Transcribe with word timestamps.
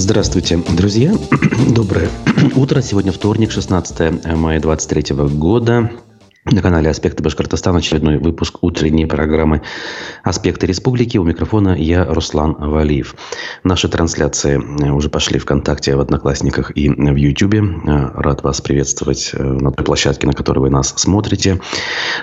Здравствуйте, 0.00 0.58
друзья. 0.76 1.12
Доброе 1.74 2.08
утро. 2.54 2.80
Сегодня 2.82 3.10
вторник, 3.10 3.50
16 3.50 3.98
мая 4.36 4.60
2023 4.60 5.16
года. 5.36 5.90
На 6.44 6.62
канале 6.62 6.88
«Аспекты 6.88 7.24
Башкортостана» 7.24 7.78
очередной 7.78 8.18
выпуск 8.18 8.58
утренней 8.60 9.06
программы 9.06 9.62
«Аспекты 10.22 10.68
Республики». 10.68 11.18
У 11.18 11.24
микрофона 11.24 11.76
я, 11.76 12.04
Руслан 12.04 12.54
Валиев. 12.54 13.16
Наши 13.64 13.88
трансляции 13.88 14.56
уже 14.88 15.10
пошли 15.10 15.40
ВКонтакте, 15.40 15.96
в 15.96 16.00
Одноклассниках 16.00 16.70
и 16.76 16.88
в 16.88 17.16
Ютубе. 17.16 17.60
Рад 18.14 18.44
вас 18.44 18.60
приветствовать 18.60 19.32
на 19.34 19.72
той 19.72 19.84
площадке, 19.84 20.28
на 20.28 20.32
которой 20.32 20.60
вы 20.60 20.70
нас 20.70 20.94
смотрите. 20.96 21.60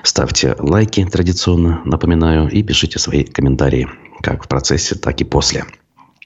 Ставьте 0.02 0.56
лайки 0.60 1.04
традиционно, 1.04 1.82
напоминаю, 1.84 2.48
и 2.50 2.64
пишите 2.64 3.00
свои 3.00 3.26
комментарии 3.26 3.90
как 4.22 4.46
в 4.46 4.48
процессе, 4.48 4.96
так 4.96 5.20
и 5.20 5.26
после. 5.26 5.66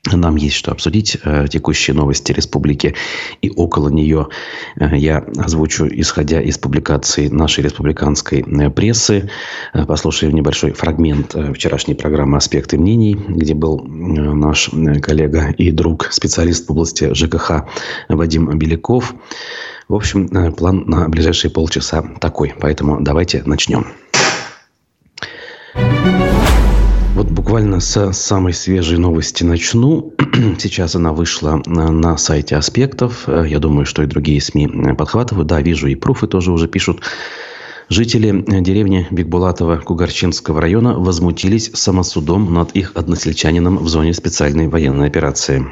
Нам 0.05 0.37
есть 0.37 0.55
что 0.55 0.71
обсудить. 0.71 1.17
Э, 1.23 1.47
текущие 1.49 1.93
новости 1.93 2.31
республики 2.31 2.95
и 3.41 3.49
около 3.49 3.89
нее 3.89 4.29
э, 4.77 4.95
я 4.95 5.25
озвучу, 5.37 5.87
исходя 5.91 6.41
из 6.41 6.57
публикаций 6.57 7.29
нашей 7.29 7.65
республиканской 7.65 8.39
э, 8.39 8.69
прессы. 8.69 9.29
Послушаем 9.87 10.33
небольшой 10.33 10.71
фрагмент 10.71 11.35
вчерашней 11.53 11.95
программы 11.95 12.37
«Аспекты 12.37 12.77
мнений», 12.77 13.13
где 13.13 13.53
был 13.53 13.83
наш 13.83 14.69
коллега 15.01 15.53
и 15.57 15.71
друг, 15.71 16.07
специалист 16.11 16.67
в 16.67 16.71
области 16.71 17.13
ЖКХ 17.13 17.65
Вадим 18.07 18.57
Беляков. 18.57 19.13
В 19.87 19.95
общем, 19.95 20.53
план 20.53 20.83
на 20.87 21.09
ближайшие 21.09 21.51
полчаса 21.51 22.03
такой. 22.19 22.53
Поэтому 22.59 23.01
давайте 23.01 23.43
начнем. 23.45 23.87
Вот 27.15 27.27
буквально 27.31 27.79
с 27.79 28.13
самой 28.13 28.53
свежей 28.53 28.97
новости 28.97 29.43
начну. 29.43 30.13
Сейчас 30.59 30.95
она 30.95 31.11
вышла 31.11 31.61
на, 31.65 32.17
сайте 32.17 32.55
Аспектов. 32.55 33.27
Я 33.27 33.59
думаю, 33.59 33.85
что 33.85 34.03
и 34.03 34.07
другие 34.07 34.39
СМИ 34.39 34.93
подхватывают. 34.97 35.47
Да, 35.47 35.61
вижу, 35.61 35.87
и 35.87 35.95
пруфы 35.95 36.27
тоже 36.27 36.51
уже 36.51 36.67
пишут. 36.67 37.01
Жители 37.89 38.45
деревни 38.61 39.07
Бекбулатова 39.09 39.77
Кугарчинского 39.77 40.61
района 40.61 40.93
возмутились 40.93 41.71
самосудом 41.73 42.53
над 42.53 42.71
их 42.73 42.91
односельчанином 42.93 43.77
в 43.77 43.87
зоне 43.89 44.13
специальной 44.13 44.67
военной 44.67 45.07
операции. 45.07 45.65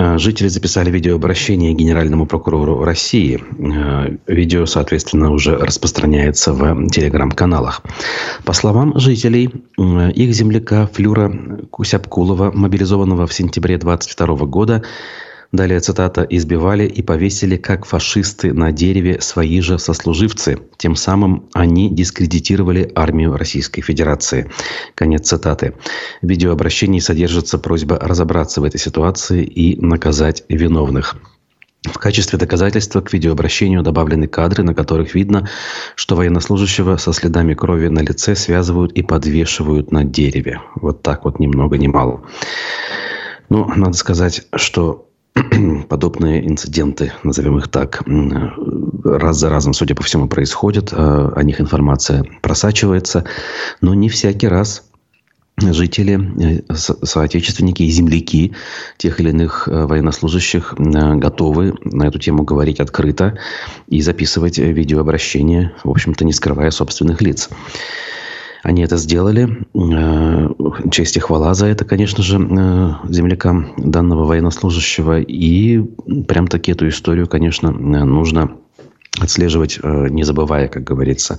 Э, 0.00 0.16
жители 0.18 0.48
записали 0.48 0.90
видеообращение 0.90 1.74
генеральному 1.74 2.24
прокурору 2.26 2.84
России. 2.84 3.38
Э, 3.38 4.16
видео, 4.26 4.64
соответственно, 4.64 5.30
уже 5.30 5.56
распространяется 5.56 6.54
в 6.54 6.88
телеграм-каналах. 6.88 7.82
По 8.44 8.54
словам 8.54 8.98
жителей, 8.98 9.50
э, 9.78 10.10
их 10.12 10.32
земляка 10.32 10.86
Флюра 10.86 11.30
Кусяпкулова, 11.70 12.50
мобилизованного 12.50 13.26
в 13.26 13.34
сентябре 13.34 13.76
2022 13.76 14.46
года, 14.46 14.82
Далее 15.52 15.80
цитата 15.80 16.22
«избивали 16.22 16.86
и 16.86 17.02
повесили, 17.02 17.56
как 17.56 17.84
фашисты 17.84 18.52
на 18.52 18.70
дереве, 18.70 19.20
свои 19.20 19.60
же 19.60 19.80
сослуживцы. 19.80 20.58
Тем 20.76 20.94
самым 20.94 21.48
они 21.54 21.90
дискредитировали 21.90 22.90
армию 22.94 23.36
Российской 23.36 23.82
Федерации». 23.82 24.48
Конец 24.94 25.28
цитаты. 25.28 25.74
В 26.22 26.28
видеообращении 26.28 27.00
содержится 27.00 27.58
просьба 27.58 27.98
разобраться 27.98 28.60
в 28.60 28.64
этой 28.64 28.78
ситуации 28.78 29.42
и 29.44 29.80
наказать 29.80 30.44
виновных. 30.48 31.16
В 31.82 31.98
качестве 31.98 32.38
доказательства 32.38 33.00
к 33.00 33.12
видеообращению 33.12 33.82
добавлены 33.82 34.28
кадры, 34.28 34.62
на 34.62 34.74
которых 34.74 35.14
видно, 35.14 35.48
что 35.96 36.14
военнослужащего 36.14 36.96
со 36.98 37.12
следами 37.12 37.54
крови 37.54 37.88
на 37.88 38.00
лице 38.00 38.36
связывают 38.36 38.92
и 38.92 39.02
подвешивают 39.02 39.90
на 39.90 40.04
дереве. 40.04 40.60
Вот 40.76 41.02
так 41.02 41.24
вот 41.24 41.40
ни 41.40 41.48
много 41.48 41.76
ни 41.76 41.88
мало. 41.88 42.22
Ну, 43.48 43.66
надо 43.74 43.94
сказать, 43.94 44.46
что 44.54 45.09
подобные 45.88 46.46
инциденты, 46.46 47.12
назовем 47.22 47.58
их 47.58 47.68
так, 47.68 48.02
раз 49.04 49.36
за 49.36 49.48
разом, 49.48 49.72
судя 49.72 49.94
по 49.94 50.02
всему, 50.02 50.28
происходят. 50.28 50.92
А, 50.92 51.32
о 51.34 51.42
них 51.42 51.60
информация 51.60 52.24
просачивается. 52.42 53.24
Но 53.80 53.94
не 53.94 54.08
всякий 54.08 54.48
раз 54.48 54.84
жители, 55.60 56.18
э, 56.42 56.74
соотечественники 56.74 57.82
и 57.82 57.90
земляки 57.90 58.54
тех 58.96 59.20
или 59.20 59.30
иных 59.30 59.68
э, 59.68 59.86
военнослужащих 59.86 60.74
э, 60.76 61.14
готовы 61.16 61.74
на 61.84 62.04
эту 62.04 62.18
тему 62.18 62.44
говорить 62.44 62.80
открыто 62.80 63.38
и 63.86 64.00
записывать 64.00 64.58
видеообращения, 64.58 65.74
в 65.84 65.90
общем-то, 65.90 66.24
не 66.24 66.32
скрывая 66.32 66.70
собственных 66.70 67.20
лиц. 67.20 67.50
Они 68.62 68.82
это 68.82 68.96
сделали. 68.96 69.66
Э, 69.74 70.48
честь 70.90 71.16
и 71.16 71.20
хвала 71.20 71.54
за 71.54 71.66
это, 71.66 71.84
конечно 71.84 72.22
же, 72.22 72.38
э, 72.38 72.90
землякам 73.08 73.72
данного 73.76 74.24
военнослужащего. 74.24 75.20
И 75.20 75.80
прям 76.28 76.46
таки 76.46 76.72
эту 76.72 76.88
историю, 76.88 77.26
конечно, 77.26 77.70
нужно 77.70 78.52
отслеживать, 79.18 79.78
э, 79.82 80.08
не 80.10 80.22
забывая, 80.22 80.68
как 80.68 80.84
говорится. 80.84 81.38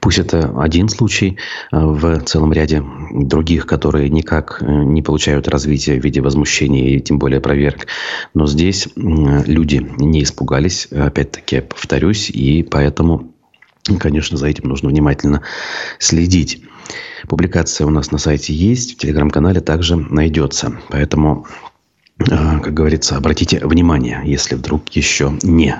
Пусть 0.00 0.18
это 0.18 0.52
один 0.60 0.88
случай 0.88 1.38
в 1.72 2.20
целом 2.20 2.52
ряде 2.52 2.84
других, 3.10 3.66
которые 3.66 4.10
никак 4.10 4.60
не 4.60 5.02
получают 5.02 5.48
развития 5.48 5.98
в 5.98 6.04
виде 6.04 6.20
возмущения 6.20 6.96
и 6.96 7.00
тем 7.00 7.18
более 7.18 7.40
проверок. 7.40 7.86
Но 8.34 8.46
здесь 8.46 8.88
люди 8.96 9.86
не 9.98 10.22
испугались, 10.22 10.86
опять-таки 10.86 11.62
повторюсь, 11.62 12.28
и 12.28 12.62
поэтому 12.62 13.32
Конечно, 13.98 14.36
за 14.36 14.48
этим 14.48 14.68
нужно 14.68 14.88
внимательно 14.88 15.42
следить. 15.98 16.62
Публикация 17.28 17.86
у 17.86 17.90
нас 17.90 18.10
на 18.10 18.18
сайте 18.18 18.54
есть, 18.54 18.94
в 18.94 18.98
телеграм-канале 18.98 19.60
также 19.60 19.96
найдется. 19.96 20.78
Поэтому, 20.88 21.46
а, 22.30 22.58
как 22.60 22.74
говорится, 22.74 23.16
обратите 23.16 23.58
внимание, 23.64 24.22
если 24.24 24.54
вдруг 24.54 24.88
еще 24.90 25.36
не. 25.42 25.78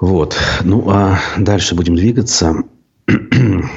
Вот. 0.00 0.36
Ну, 0.62 0.88
а 0.90 1.18
дальше 1.36 1.74
будем 1.74 1.94
двигаться. 1.94 2.64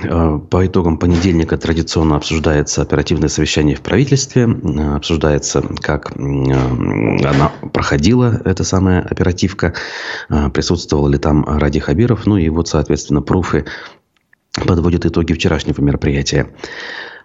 Э, 0.03 0.39
по 0.49 0.65
итогам 0.65 0.97
понедельника 0.97 1.57
традиционно 1.57 2.15
обсуждается 2.15 2.81
оперативное 2.81 3.29
совещание 3.29 3.75
в 3.75 3.81
правительстве. 3.81 4.43
Э, 4.43 4.95
обсуждается, 4.95 5.61
как 5.81 6.11
э, 6.11 6.19
она 6.19 7.51
проходила, 7.73 8.41
эта 8.45 8.63
самая 8.63 9.01
оперативка. 9.01 9.73
Присутствовал 10.53 11.07
ли 11.07 11.17
там 11.17 11.43
Ради 11.45 11.79
Хабиров. 11.79 12.25
Ну 12.25 12.37
и 12.37 12.49
вот, 12.49 12.67
соответственно, 12.67 13.21
пруфы 13.21 13.65
подводят 14.65 15.05
итоги 15.05 15.33
вчерашнего 15.33 15.81
мероприятия. 15.81 16.47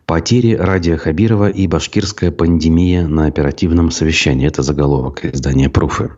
Потери 0.07 0.55
Радия 0.55 0.97
Хабирова 0.97 1.49
и 1.49 1.67
башкирская 1.67 2.31
пандемия 2.33 3.07
на 3.07 3.27
оперативном 3.27 3.91
совещании. 3.91 4.47
Это 4.47 4.63
заголовок 4.63 5.25
издания 5.25 5.71
«Пруфы». 5.71 6.11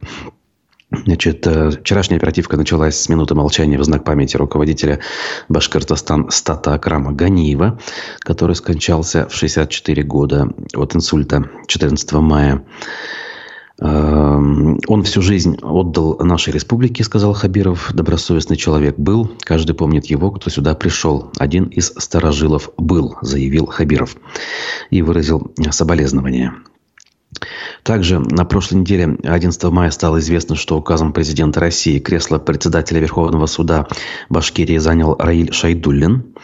Значит, 1.05 1.47
э, 1.47 1.71
вчерашняя 1.71 2.19
оперативка 2.19 2.57
началась 2.57 2.97
с 2.97 3.09
минуты 3.09 3.35
молчания 3.35 3.79
в 3.79 3.85
знак 3.85 4.05
памяти 4.05 4.37
руководителя 4.37 5.01
Башкортостан 5.49 6.31
Стата 6.31 6.75
Акрама 6.75 7.13
Ганиева, 7.13 7.79
который 8.21 8.57
скончался 8.57 9.29
в 9.29 9.35
64 9.35 10.03
года 10.03 10.49
от 10.75 10.95
инсульта 10.95 11.49
14 11.67 12.13
мая. 12.15 12.65
Эм, 13.81 14.79
он 14.87 15.03
всю 15.03 15.21
жизнь 15.21 15.59
отдал 15.63 16.19
нашей 16.21 16.53
республике, 16.53 17.03
сказал 17.03 17.33
Хабиров. 17.35 17.93
Добросовестный 17.93 18.57
человек 18.57 18.97
был. 18.99 19.33
Каждый 19.41 19.75
помнит 19.75 20.07
его, 20.07 20.31
кто 20.31 20.49
сюда 20.49 20.75
пришел. 20.75 21.31
Один 21.39 21.65
из 21.65 21.93
старожилов 21.99 22.71
был, 22.77 23.17
заявил 23.21 23.67
Хабиров. 23.67 24.17
И 24.91 25.03
выразил 25.03 25.53
соболезнования. 25.71 26.55
Также 27.83 28.19
на 28.19 28.45
прошлой 28.45 28.79
неделе, 28.79 29.17
11 29.25 29.63
мая, 29.65 29.91
стало 29.91 30.19
известно, 30.19 30.57
что 30.57 30.79
указом 30.79 31.13
президента 31.13 31.61
России 31.61 31.99
кресло 31.99 32.39
председателя 32.39 33.01
Верховного 33.01 33.47
суда 33.47 33.87
Башкирии 34.29 34.79
занял 34.79 35.17
Раиль 35.19 35.53
Шайдуллин. 35.53 36.35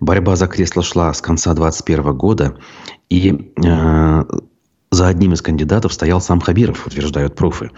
Борьба 0.00 0.36
за 0.36 0.46
кресло 0.46 0.82
шла 0.82 1.12
с 1.12 1.20
конца 1.20 1.54
2021 1.54 2.16
года, 2.16 2.56
и 3.08 3.52
э, 3.64 4.24
за 4.90 5.08
одним 5.08 5.32
из 5.32 5.42
кандидатов 5.42 5.92
стоял 5.92 6.20
сам 6.20 6.40
Хабиров, 6.40 6.86
утверждают 6.86 7.34
пруфы. 7.34 7.70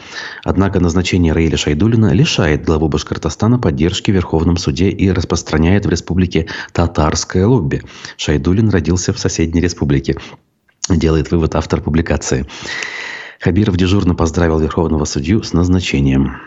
Однако 0.45 0.79
назначение 0.79 1.33
Раиля 1.33 1.57
Шайдулина 1.57 2.13
лишает 2.13 2.65
главу 2.65 2.89
Башкортостана 2.89 3.59
поддержки 3.59 4.11
в 4.11 4.15
Верховном 4.15 4.57
суде 4.57 4.91
и 4.91 5.11
распространяет 5.11 5.87
в 5.87 5.91
республике 5.91 6.49
татарское 6.73 7.47
лобби. 7.47 7.83
Шайдулин 8.17 8.69
родился 8.69 9.13
в 9.13 9.19
соседней 9.19 9.61
республике 9.61 10.17
делает 10.89 11.31
вывод 11.31 11.55
автор 11.55 11.81
публикации. 11.81 12.47
Хабиров 13.41 13.77
дежурно 13.77 14.15
поздравил 14.15 14.59
Верховного 14.59 15.05
судью 15.05 15.43
с 15.43 15.53
назначением. 15.53 16.41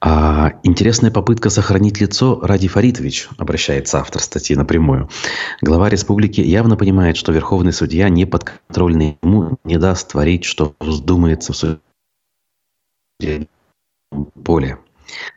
А, 0.00 0.52
интересная 0.62 1.10
попытка 1.10 1.48
сохранить 1.48 2.00
лицо 2.00 2.40
Ради 2.42 2.68
Фаритович, 2.68 3.28
обращается 3.38 3.98
автор 3.98 4.20
статьи 4.22 4.54
напрямую. 4.54 5.08
Глава 5.62 5.88
республики 5.88 6.40
явно 6.40 6.76
понимает, 6.76 7.16
что 7.16 7.32
верховный 7.32 7.72
судья 7.72 8.08
не 8.08 8.26
подконтрольный 8.26 9.18
ему 9.22 9.58
не 9.64 9.78
даст 9.78 10.12
творить, 10.12 10.44
что 10.44 10.74
вздумается 10.80 11.52
в 11.52 11.56
суде 11.56 13.48
поле. 14.44 14.78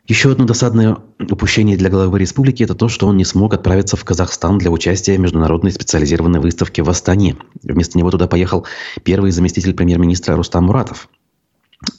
Еще 0.08 0.32
одно 0.32 0.46
досадное 0.46 0.98
упущение 1.20 1.78
для 1.78 1.90
главы 1.90 2.20
республики– 2.20 2.64
это 2.66 2.76
то, 2.76 2.90
что 2.90 3.08
он 3.08 3.18
не 3.18 3.26
смог 3.26 3.54
отправиться 3.54 3.96
в 3.96 4.04
Казахстан 4.04 4.58
для 4.58 4.72
участия 4.72 5.16
в 5.16 5.20
международной 5.20 5.72
специализированной 5.72 6.40
выставке 6.40 6.82
в 6.82 6.90
Астане. 6.90 7.38
Вместо 7.62 7.98
него 7.98 8.10
туда 8.10 8.28
поехал 8.28 8.66
первый 9.04 9.32
заместитель 9.32 9.74
премьер-министра 9.74 10.36
Рустам 10.36 10.66
Муратов. 10.66 11.08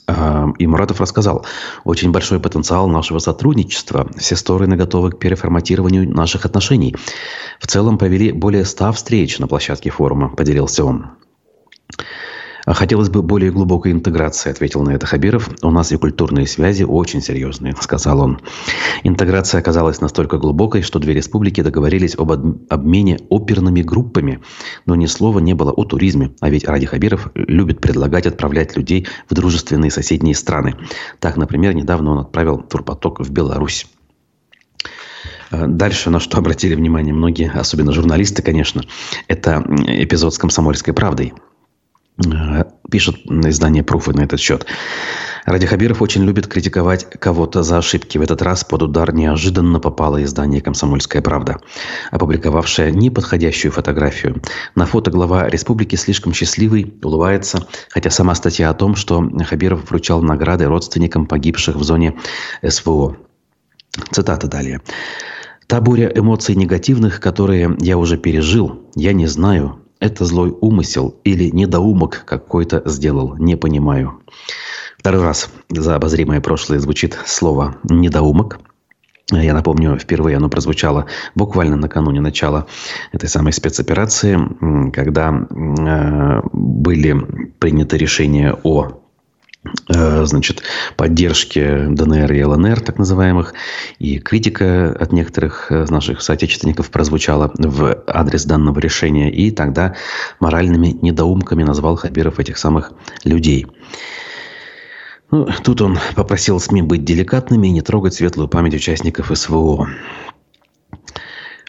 А, 0.07 0.47
и 0.59 0.67
Муратов 0.67 1.01
рассказал, 1.01 1.45
очень 1.83 2.11
большой 2.11 2.39
потенциал 2.39 2.87
нашего 2.87 3.19
сотрудничества. 3.19 4.09
Все 4.17 4.35
стороны 4.35 4.75
готовы 4.75 5.11
к 5.11 5.19
переформатированию 5.19 6.09
наших 6.09 6.45
отношений. 6.45 6.95
В 7.59 7.67
целом 7.67 7.97
провели 7.97 8.31
более 8.31 8.65
ста 8.65 8.91
встреч 8.91 9.39
на 9.39 9.47
площадке 9.47 9.89
форума, 9.89 10.29
поделился 10.29 10.85
он. 10.85 11.11
А 12.65 12.73
хотелось 12.73 13.09
бы 13.09 13.21
более 13.21 13.51
глубокой 13.51 13.91
интеграции, 13.91 14.51
ответил 14.51 14.81
на 14.83 14.91
это 14.91 15.05
Хабиров. 15.05 15.49
У 15.61 15.71
нас 15.71 15.91
и 15.91 15.97
культурные 15.97 16.47
связи 16.47 16.83
очень 16.83 17.21
серьезные, 17.21 17.75
сказал 17.79 18.21
он. 18.21 18.39
Интеграция 19.03 19.59
оказалась 19.59 20.01
настолько 20.01 20.37
глубокой, 20.37 20.81
что 20.81 20.99
две 20.99 21.13
республики 21.13 21.61
договорились 21.61 22.15
об 22.15 22.31
обмене 22.31 23.19
оперными 23.29 23.81
группами. 23.81 24.41
Но 24.85 24.95
ни 24.95 25.07
слова 25.07 25.39
не 25.39 25.53
было 25.53 25.71
о 25.71 25.83
туризме. 25.85 26.31
А 26.39 26.49
ведь 26.49 26.67
Ради 26.67 26.85
Хабиров 26.85 27.29
любит 27.35 27.81
предлагать 27.81 28.27
отправлять 28.27 28.77
людей 28.77 29.07
в 29.29 29.33
дружественные 29.33 29.91
соседние 29.91 30.35
страны. 30.35 30.75
Так, 31.19 31.37
например, 31.37 31.73
недавно 31.73 32.11
он 32.11 32.19
отправил 32.19 32.59
турпоток 32.59 33.21
в 33.21 33.31
Беларусь. 33.31 33.87
А 35.49 35.67
дальше, 35.67 36.09
на 36.09 36.19
что 36.19 36.37
обратили 36.37 36.75
внимание 36.75 37.13
многие, 37.13 37.51
особенно 37.51 37.91
журналисты, 37.91 38.41
конечно, 38.41 38.83
это 39.27 39.63
эпизод 39.85 40.33
с 40.33 40.37
«Комсомольской 40.37 40.93
правдой». 40.93 41.33
Э, 42.25 42.63
пишет 42.89 43.15
издание 43.25 43.83
«Пруфы» 43.83 44.13
на 44.13 44.21
этот 44.21 44.39
счет. 44.39 44.65
Ради 45.45 45.65
Хабиров 45.65 46.01
очень 46.01 46.23
любит 46.23 46.47
критиковать 46.47 47.09
кого-то 47.09 47.63
за 47.63 47.79
ошибки. 47.79 48.17
В 48.17 48.21
этот 48.21 48.41
раз 48.41 48.63
под 48.63 48.83
удар 48.83 49.13
неожиданно 49.13 49.79
попало 49.79 50.23
издание 50.23 50.61
«Комсомольская 50.61 51.21
правда», 51.21 51.57
опубликовавшее 52.11 52.91
неподходящую 52.91 53.71
фотографию. 53.71 54.41
На 54.75 54.85
фото 54.85 55.09
глава 55.09 55.49
республики 55.49 55.95
слишком 55.95 56.33
счастливый, 56.33 56.93
улыбается, 57.01 57.65
хотя 57.89 58.09
сама 58.11 58.35
статья 58.35 58.69
о 58.69 58.75
том, 58.75 58.95
что 58.95 59.27
Хабиров 59.49 59.89
вручал 59.89 60.21
награды 60.21 60.65
родственникам 60.65 61.25
погибших 61.25 61.75
в 61.75 61.83
зоне 61.83 62.17
СВО. 62.67 63.17
Цитата 64.11 64.47
далее. 64.47 64.81
«Та 65.67 65.81
буря 65.81 66.11
эмоций 66.13 66.55
негативных, 66.55 67.19
которые 67.19 67.75
я 67.79 67.97
уже 67.97 68.17
пережил, 68.17 68.89
я 68.95 69.13
не 69.13 69.25
знаю, 69.25 69.80
это 70.01 70.25
злой 70.25 70.53
умысел 70.59 71.15
или 71.23 71.49
недоумок 71.49 72.23
какой-то 72.25 72.81
сделал, 72.85 73.37
не 73.37 73.55
понимаю. 73.55 74.19
Второй 74.97 75.23
раз 75.23 75.49
за 75.69 75.95
обозримое 75.95 76.41
прошлое 76.41 76.79
звучит 76.79 77.17
слово 77.25 77.75
«недоумок». 77.83 78.59
Я 79.31 79.53
напомню, 79.53 79.97
впервые 79.97 80.35
оно 80.35 80.49
прозвучало 80.49 81.05
буквально 81.35 81.77
накануне 81.77 82.19
начала 82.19 82.65
этой 83.13 83.29
самой 83.29 83.53
спецоперации, 83.53 84.37
когда 84.91 85.29
э, 85.31 86.41
были 86.51 87.15
приняты 87.59 87.97
решения 87.97 88.57
о 88.63 89.00
значит, 89.87 90.63
поддержки 90.97 91.85
ДНР 91.89 92.31
и 92.33 92.43
ЛНР, 92.43 92.81
так 92.81 92.97
называемых, 92.97 93.53
и 93.99 94.17
критика 94.17 94.91
от 94.91 95.11
некоторых 95.11 95.71
э, 95.71 95.85
наших 95.89 96.21
соотечественников 96.21 96.89
прозвучала 96.89 97.51
в 97.53 98.03
адрес 98.07 98.45
данного 98.45 98.79
решения, 98.79 99.31
и 99.31 99.51
тогда 99.51 99.95
моральными 100.39 100.97
недоумками 101.01 101.63
назвал 101.63 101.95
Хабиров 101.95 102.39
этих 102.39 102.57
самых 102.57 102.93
людей. 103.23 103.67
Ну, 105.29 105.47
тут 105.63 105.81
он 105.81 105.97
попросил 106.15 106.59
СМИ 106.59 106.81
быть 106.81 107.05
деликатными 107.05 107.67
и 107.67 107.71
не 107.71 107.81
трогать 107.81 108.15
светлую 108.15 108.49
память 108.49 108.73
участников 108.73 109.31
СВО. 109.33 109.87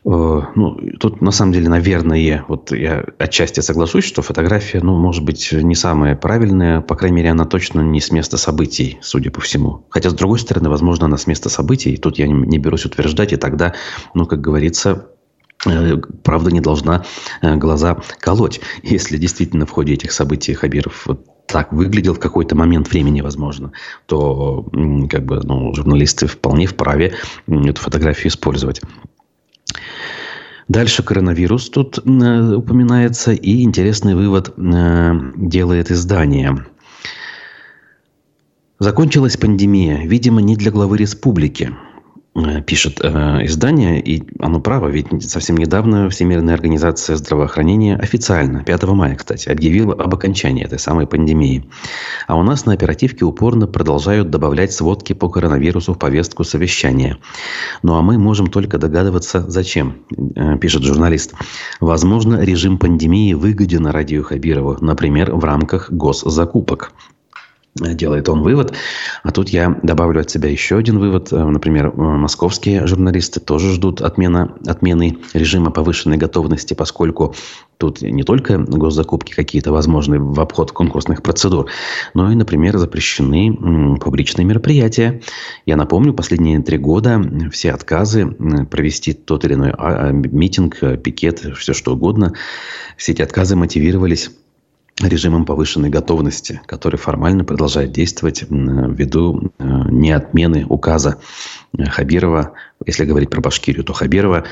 Э, 0.04 0.40
ну, 0.54 0.78
тут 0.98 1.20
на 1.20 1.30
самом 1.30 1.52
деле, 1.52 1.68
наверное, 1.68 2.44
вот 2.48 2.72
я 2.72 3.04
отчасти 3.18 3.60
соглашусь, 3.60 4.04
что 4.04 4.22
фотография, 4.22 4.80
ну, 4.80 4.98
может 4.98 5.24
быть, 5.24 5.52
не 5.52 5.74
самая 5.74 6.16
правильная. 6.16 6.80
По 6.80 6.96
крайней 6.96 7.16
мере, 7.16 7.30
она 7.30 7.44
точно 7.44 7.80
не 7.80 8.00
с 8.00 8.10
места 8.10 8.36
событий, 8.36 8.98
судя 9.00 9.30
по 9.30 9.40
всему. 9.40 9.86
Хотя, 9.90 10.10
с 10.10 10.14
другой 10.14 10.38
стороны, 10.38 10.68
возможно, 10.68 11.06
она 11.06 11.16
с 11.16 11.26
места 11.26 11.48
событий. 11.48 11.96
Тут 11.96 12.18
я 12.18 12.26
не, 12.26 12.58
берусь 12.58 12.84
утверждать, 12.84 13.32
и 13.32 13.36
тогда, 13.36 13.74
ну, 14.14 14.26
как 14.26 14.40
говорится, 14.40 15.06
э, 15.66 15.96
правда 16.24 16.50
не 16.50 16.60
должна 16.60 17.04
э, 17.40 17.54
глаза 17.56 17.98
колоть. 18.18 18.60
Если 18.82 19.18
действительно 19.18 19.66
в 19.66 19.70
ходе 19.70 19.94
этих 19.94 20.10
событий 20.10 20.54
Хабиров 20.54 21.06
так 21.46 21.72
выглядел 21.72 22.14
в 22.14 22.18
какой-то 22.18 22.56
момент 22.56 22.90
времени, 22.90 23.20
возможно, 23.20 23.72
то 24.06 24.66
как 25.10 25.24
бы, 25.24 25.40
ну, 25.44 25.74
журналисты 25.74 26.26
вполне 26.26 26.66
вправе 26.66 27.14
эту 27.46 27.80
фотографию 27.80 28.28
использовать. 28.28 28.80
Дальше 30.68 31.02
коронавирус 31.02 31.68
тут 31.70 31.98
э, 31.98 32.54
упоминается, 32.54 33.32
и 33.32 33.62
интересный 33.62 34.14
вывод 34.14 34.54
э, 34.56 35.20
делает 35.36 35.90
издание. 35.90 36.64
Закончилась 38.78 39.36
пандемия, 39.36 40.06
видимо, 40.06 40.40
не 40.40 40.56
для 40.56 40.70
главы 40.70 40.98
республики. 40.98 41.74
Э, 42.34 42.62
пишет 42.62 42.98
э, 43.02 43.44
издание, 43.44 44.00
и 44.00 44.22
оно 44.38 44.58
право, 44.58 44.88
ведь 44.88 45.30
совсем 45.30 45.58
недавно 45.58 46.08
Всемирная 46.08 46.54
организация 46.54 47.16
здравоохранения 47.16 47.96
официально, 47.96 48.64
5 48.64 48.84
мая, 48.84 49.16
кстати, 49.16 49.50
объявила 49.50 49.92
об 49.92 50.14
окончании 50.14 50.64
этой 50.64 50.78
самой 50.78 51.06
пандемии. 51.06 51.68
А 52.26 52.36
у 52.36 52.42
нас 52.42 52.64
на 52.64 52.72
оперативке 52.72 53.26
упорно 53.26 53.66
продолжают 53.66 54.30
добавлять 54.30 54.72
сводки 54.72 55.12
по 55.12 55.28
коронавирусу 55.28 55.92
в 55.92 55.98
повестку 55.98 56.42
совещания. 56.42 57.18
Ну 57.82 57.96
а 57.96 58.02
мы 58.02 58.16
можем 58.18 58.46
только 58.46 58.78
догадываться, 58.78 59.44
зачем, 59.46 59.96
э, 60.34 60.56
пишет 60.56 60.84
журналист. 60.84 61.34
Возможно, 61.80 62.40
режим 62.40 62.78
пандемии 62.78 63.34
выгоден 63.34 63.86
Радию 63.86 64.24
Хабирову, 64.24 64.78
например, 64.80 65.34
в 65.34 65.44
рамках 65.44 65.92
госзакупок 65.92 66.92
делает 67.74 68.28
он 68.28 68.42
вывод. 68.42 68.74
А 69.22 69.30
тут 69.30 69.48
я 69.48 69.78
добавлю 69.82 70.20
от 70.20 70.30
себя 70.30 70.50
еще 70.50 70.76
один 70.76 70.98
вывод. 70.98 71.32
Э, 71.32 71.44
например, 71.44 71.86
э, 71.86 71.92
московские 71.96 72.86
журналисты 72.86 73.40
тоже 73.40 73.72
ждут 73.72 74.02
отмена, 74.02 74.54
отмены 74.66 75.18
режима 75.32 75.70
повышенной 75.70 76.18
готовности, 76.18 76.74
поскольку 76.74 77.34
тут 77.78 78.02
не 78.02 78.22
только 78.22 78.58
госзакупки 78.58 79.32
какие-то 79.32 79.72
возможны 79.72 80.20
в 80.20 80.38
обход 80.40 80.72
конкурсных 80.72 81.22
процедур, 81.22 81.68
но 82.14 82.30
и, 82.30 82.34
например, 82.34 82.76
запрещены 82.78 83.98
публичные 83.98 84.44
мероприятия. 84.44 85.22
Я 85.66 85.76
напомню, 85.76 86.12
последние 86.12 86.60
три 86.62 86.78
года 86.78 87.20
все 87.50 87.72
отказы 87.72 88.26
провести 88.70 89.14
тот 89.14 89.44
или 89.44 89.54
иной 89.54 89.70
а, 89.70 90.08
а, 90.08 90.12
митинг, 90.12 90.78
пикет, 91.02 91.40
все 91.56 91.72
что 91.72 91.94
угодно, 91.94 92.34
все 92.96 93.12
эти 93.12 93.22
отказы 93.22 93.56
мотивировались 93.56 94.30
режимом 95.00 95.44
повышенной 95.44 95.90
готовности, 95.90 96.60
который 96.66 96.96
формально 96.96 97.44
продолжает 97.44 97.92
действовать 97.92 98.42
ввиду 98.48 99.52
э, 99.58 99.64
неотмены 99.90 100.66
указа 100.68 101.18
э, 101.76 101.84
Хабирова, 101.84 102.52
если 102.84 103.04
говорить 103.04 103.30
про 103.30 103.40
Башкирию, 103.40 103.84
то 103.84 103.92
Хабирова 103.92 104.44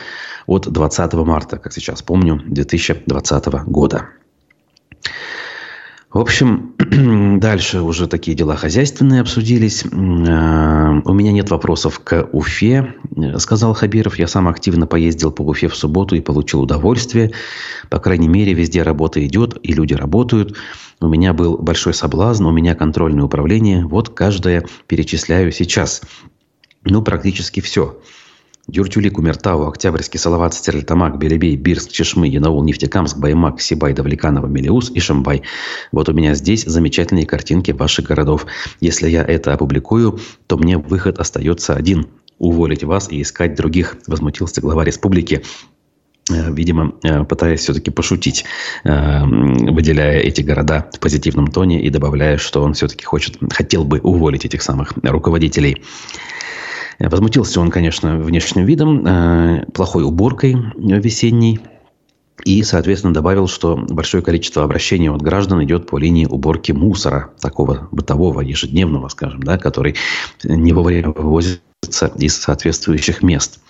от 0.47 0.71
20 0.71 1.13
марта, 1.15 1.59
как 1.59 1.73
сейчас 1.73 2.03
помню, 2.03 2.41
2020 2.47 3.47
года. 3.67 4.09
В 6.13 6.19
общем, 6.19 6.75
дальше 7.41 7.81
уже 7.81 8.07
такие 8.07 8.37
дела 8.37 8.55
хозяйственные 8.55 9.23
обсудились. 9.23 9.85
Э, 9.85 9.89
у 9.89 11.13
меня 11.13 11.33
нет 11.33 11.51
вопросов 11.51 11.99
к 12.01 12.29
Уфе, 12.33 12.95
сказал 13.39 13.75
Хабиров. 13.75 14.19
Я 14.19 14.29
сам 14.29 14.47
активно 14.47 14.87
поездил 14.87 15.33
по 15.33 15.43
Уфе 15.43 15.69
в 15.69 15.75
субботу 15.75 16.15
и 16.15 16.21
получил 16.21 16.63
удовольствие. 16.63 17.33
По 17.89 17.99
крайней 17.99 18.29
мере, 18.29 18.53
везде 18.53 18.83
работа 18.83 19.27
идет, 19.27 19.59
и 19.63 19.73
люди 19.73 19.95
работают. 19.95 20.57
У 21.01 21.09
меня 21.09 21.33
был 21.33 21.57
большой 21.57 21.95
соблазн, 21.95 22.47
у 22.47 22.53
меня 22.53 22.75
контрольное 22.75 23.25
управление. 23.25 23.87
Вот 23.87 24.11
каждое 24.11 24.67
перечисляю 24.87 25.51
сейчас. 25.51 26.03
Ну, 26.85 27.03
практически 27.03 27.61
все. 27.61 27.99
Дюртюли, 28.71 29.09
Кумертау, 29.09 29.69
Октябрьский, 29.69 30.19
Салават, 30.19 30.55
Стерлитамак, 30.55 31.19
Белебей, 31.19 31.57
Бирск, 31.57 31.91
Чешмы, 31.91 32.29
Янаул, 32.29 32.63
Нефтекамск, 32.65 33.19
Баймак, 33.19 33.61
Сибай, 33.61 33.93
Давлеканово, 33.93 34.47
Мелеуз 34.47 34.91
и 34.91 35.01
Шамбай. 35.01 35.43
Вот 35.93 36.09
у 36.09 36.13
меня 36.13 36.35
здесь 36.35 36.65
замечательные 36.65 37.27
картинки 37.27 37.73
ваших 37.73 38.07
городов. 38.07 38.47
Если 38.81 39.09
я 39.09 39.23
это 39.23 39.53
опубликую, 39.53 40.21
то 40.47 40.57
мне 40.57 40.79
выход 40.79 41.19
остается 41.19 41.75
один– 41.75 42.07
уволить 42.41 42.83
вас 42.83 43.13
и 43.13 43.23
искать 43.23 43.55
других, 43.55 43.99
возмутился 44.09 44.61
глава 44.61 44.83
республики 44.83 45.43
э, 46.31 46.53
видимо, 46.53 46.95
э, 47.05 47.23
пытаясь 47.25 47.61
все-таки 47.61 47.91
пошутить, 47.91 48.47
э, 48.83 49.25
выделяя 49.25 50.19
эти 50.19 50.41
города 50.41 50.91
в 50.93 50.99
позитивном 50.99 51.49
тоне 51.49 51.83
и 51.83 51.91
добавляя, 51.91 52.39
что 52.39 52.63
он 52.63 52.73
все-таки 52.73 53.05
хочет, 53.05 53.37
хотел 53.53 53.85
бы 53.85 54.01
уволить 54.01 54.47
этих 54.47 54.63
самых 54.63 54.95
руководителей. 55.03 55.83
Возмутился 57.01 57.61
он, 57.61 57.71
конечно, 57.71 58.19
внешним 58.19 58.67
видом, 58.67 59.07
э, 59.07 59.65
плохой 59.73 60.05
уборкой 60.05 60.57
весенней. 60.77 61.59
И, 62.45 62.63
соответственно, 62.63 63.15
добавил, 63.15 63.49
что 63.49 63.77
большое 63.77 64.23
количество 64.23 64.65
обращений 64.65 65.09
от 65.09 65.23
граждан 65.23 65.63
идет 65.65 65.87
по 65.87 65.99
линии 65.99 66.27
уборки 66.27 66.73
мусора, 66.73 67.31
такого 67.41 67.89
бытового, 67.91 68.41
ежедневного, 68.41 69.09
скажем, 69.09 69.43
да, 69.43 69.59
который 69.59 69.97
не 70.45 70.73
вовремя 70.73 71.11
вывозится 71.11 71.63
из 72.17 72.37
соответствующих 72.37 73.23
мест. 73.23 73.61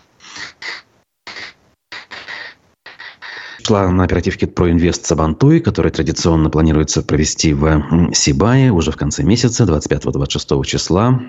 Шла 3.62 3.88
на 3.88 4.04
оперативке 4.04 4.48
про 4.48 4.70
инвест 4.70 5.06
Сабантуй, 5.06 5.60
который 5.60 5.92
традиционно 5.92 6.50
планируется 6.50 7.02
провести 7.02 7.54
в 7.54 8.10
Сибае 8.12 8.72
уже 8.72 8.90
в 8.90 8.96
конце 8.96 9.22
месяца, 9.22 9.64
25-26 9.64 10.64
числа. 10.64 11.20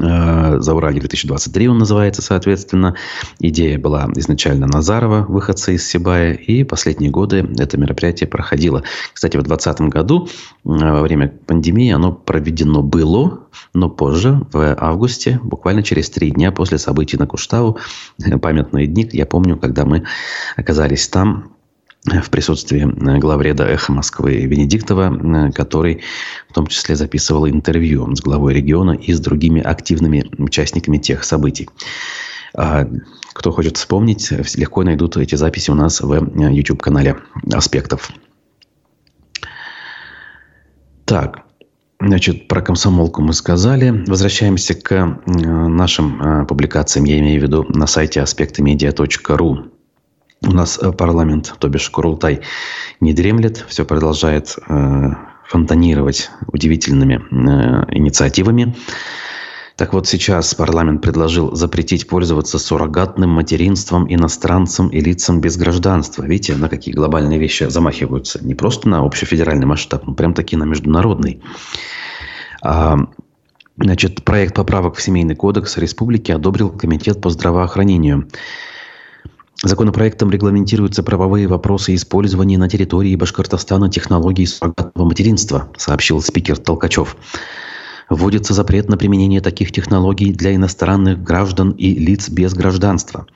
Э, 0.00 0.56
Зауралье 0.58 1.00
2023 1.00 1.68
он 1.68 1.78
называется, 1.78 2.20
соответственно. 2.20 2.96
Идея 3.38 3.78
была 3.78 4.08
изначально 4.16 4.66
Назарова, 4.66 5.24
выходца 5.28 5.70
из 5.72 5.86
Сибая, 5.86 6.32
и 6.32 6.64
последние 6.64 7.10
годы 7.10 7.48
это 7.58 7.78
мероприятие 7.78 8.28
проходило. 8.28 8.82
Кстати, 9.12 9.36
в 9.36 9.42
2020 9.42 9.80
году, 9.92 10.26
э, 10.26 10.30
во 10.64 11.00
время 11.02 11.32
пандемии, 11.46 11.92
оно 11.92 12.12
проведено 12.12 12.82
было, 12.82 13.40
но 13.72 13.88
позже, 13.88 14.40
в 14.52 14.76
августе, 14.78 15.38
буквально 15.42 15.82
через 15.82 16.10
три 16.10 16.30
дня 16.32 16.50
после 16.50 16.78
событий 16.78 17.16
на 17.16 17.26
Куштау, 17.26 17.78
памятные 18.42 18.86
дни, 18.86 19.08
я 19.12 19.26
помню, 19.26 19.56
когда 19.56 19.84
мы 19.84 20.04
оказались 20.56 21.06
там, 21.08 21.53
в 22.04 22.30
присутствии 22.30 22.82
э, 22.82 23.18
главреда 23.18 23.64
«Эхо 23.64 23.92
Москвы» 23.92 24.44
Венедиктова, 24.44 25.48
э, 25.48 25.52
который 25.52 26.02
в 26.48 26.52
том 26.52 26.66
числе 26.66 26.96
записывал 26.96 27.48
интервью 27.48 28.14
с 28.14 28.20
главой 28.20 28.54
региона 28.54 28.92
и 28.92 29.12
с 29.12 29.20
другими 29.20 29.62
активными 29.62 30.26
участниками 30.38 30.98
тех 30.98 31.24
событий. 31.24 31.68
А, 32.56 32.86
кто 33.32 33.50
хочет 33.52 33.78
вспомнить, 33.78 34.30
легко 34.56 34.82
найдут 34.82 35.16
эти 35.16 35.34
записи 35.34 35.70
у 35.70 35.74
нас 35.74 36.00
в 36.00 36.12
э, 36.12 36.52
YouTube-канале 36.52 37.16
«Аспектов». 37.52 38.10
Так, 41.04 41.40
Значит, 42.00 42.48
про 42.48 42.60
комсомолку 42.60 43.22
мы 43.22 43.32
сказали. 43.32 44.04
Возвращаемся 44.08 44.74
к 44.74 45.20
нашим 45.26 46.44
публикациям, 46.46 47.06
я 47.06 47.18
имею 47.20 47.40
в 47.40 47.44
виду 47.44 47.64
на 47.68 47.86
сайте 47.86 48.20
аспектамедиа.ру. 48.20 49.73
У 50.46 50.52
нас 50.52 50.78
э, 50.80 50.92
парламент, 50.92 51.54
то 51.58 51.68
бишь 51.68 51.88
Курултай, 51.90 52.40
не 53.00 53.12
дремлет, 53.12 53.64
все 53.68 53.84
продолжает 53.84 54.56
э, 54.68 55.10
фонтанировать 55.48 56.30
удивительными 56.52 57.22
э, 57.30 57.94
инициативами. 57.94 58.74
Так 59.76 59.92
вот, 59.92 60.06
сейчас 60.06 60.54
парламент 60.54 61.02
предложил 61.02 61.56
запретить 61.56 62.06
пользоваться 62.06 62.58
суррогатным 62.58 63.30
материнством 63.30 64.06
иностранцам 64.12 64.88
и 64.88 65.00
лицам 65.00 65.40
без 65.40 65.56
гражданства. 65.56 66.22
Видите, 66.22 66.54
на 66.54 66.68
какие 66.68 66.94
глобальные 66.94 67.40
вещи 67.40 67.68
замахиваются. 67.68 68.44
Не 68.44 68.54
просто 68.54 68.88
на 68.88 69.04
общефедеральный 69.04 69.66
масштаб, 69.66 70.06
но 70.06 70.14
прям 70.14 70.32
таки 70.32 70.56
на 70.56 70.62
международный. 70.62 71.42
А, 72.62 72.98
значит, 73.76 74.24
проект 74.24 74.54
поправок 74.54 74.94
в 74.94 75.02
Семейный 75.02 75.34
кодекс 75.34 75.76
республики 75.76 76.30
одобрил 76.30 76.70
Комитет 76.70 77.20
по 77.20 77.30
здравоохранению. 77.30 78.28
Законопроектом 79.64 80.30
регламентируются 80.30 81.02
правовые 81.02 81.46
вопросы 81.46 81.94
использования 81.94 82.58
на 82.58 82.68
территории 82.68 83.16
Башкортостана 83.16 83.90
технологий 83.90 84.44
суррогатного 84.44 85.08
материнства, 85.08 85.70
сообщил 85.78 86.20
спикер 86.20 86.58
Толкачев. 86.58 87.16
Вводится 88.10 88.52
запрет 88.52 88.88
на 88.88 88.96
применение 88.96 89.40
таких 89.40 89.72
технологий 89.72 90.32
для 90.32 90.54
иностранных 90.54 91.22
граждан 91.22 91.70
и 91.70 91.94
лиц 91.94 92.28
без 92.28 92.52
гражданства. 92.52 93.26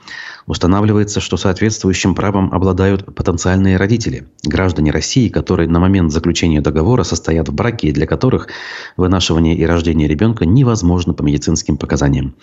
Устанавливается, 0.45 1.19
что 1.21 1.37
соответствующим 1.37 2.15
правом 2.15 2.53
обладают 2.53 3.13
потенциальные 3.15 3.77
родители, 3.77 4.27
граждане 4.43 4.91
России, 4.91 5.29
которые 5.29 5.67
на 5.69 5.79
момент 5.79 6.11
заключения 6.11 6.61
договора 6.61 7.03
состоят 7.03 7.49
в 7.49 7.53
браке 7.53 7.89
и 7.89 7.91
для 7.91 8.05
которых 8.05 8.47
вынашивание 8.95 9.55
и 9.55 9.65
рождение 9.65 10.07
ребенка 10.07 10.45
невозможно 10.45 11.13
по 11.13 11.23
медицинским 11.23 11.77
показаниям. 11.77 12.35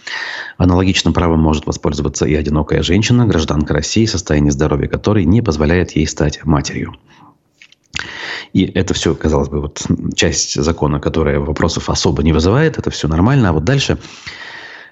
Аналогичным 0.57 1.15
правом 1.15 1.41
может 1.41 1.67
воспользоваться 1.67 2.27
и 2.27 2.35
одинокая 2.35 2.83
женщина, 2.83 3.27
гражданка 3.27 3.75
России, 3.75 4.07
состояние 4.07 4.53
здоровья 4.53 4.89
которой 4.89 5.25
не 5.25 5.43
позволяет 5.43 5.93
ей 5.93 6.07
стать 6.07 6.45
матерью. 6.45 6.95
И 8.57 8.65
это 8.73 8.95
все, 8.95 9.15
казалось 9.15 9.51
бы, 9.51 9.61
вот 9.61 9.83
часть 10.15 10.55
закона, 10.55 10.99
которая 10.99 11.41
вопросов 11.41 11.91
особо 11.91 12.23
не 12.23 12.33
вызывает, 12.33 12.79
это 12.79 12.91
все 12.91 13.07
нормально. 13.07 13.51
А 13.51 13.53
вот 13.53 13.65
дальше 13.65 13.99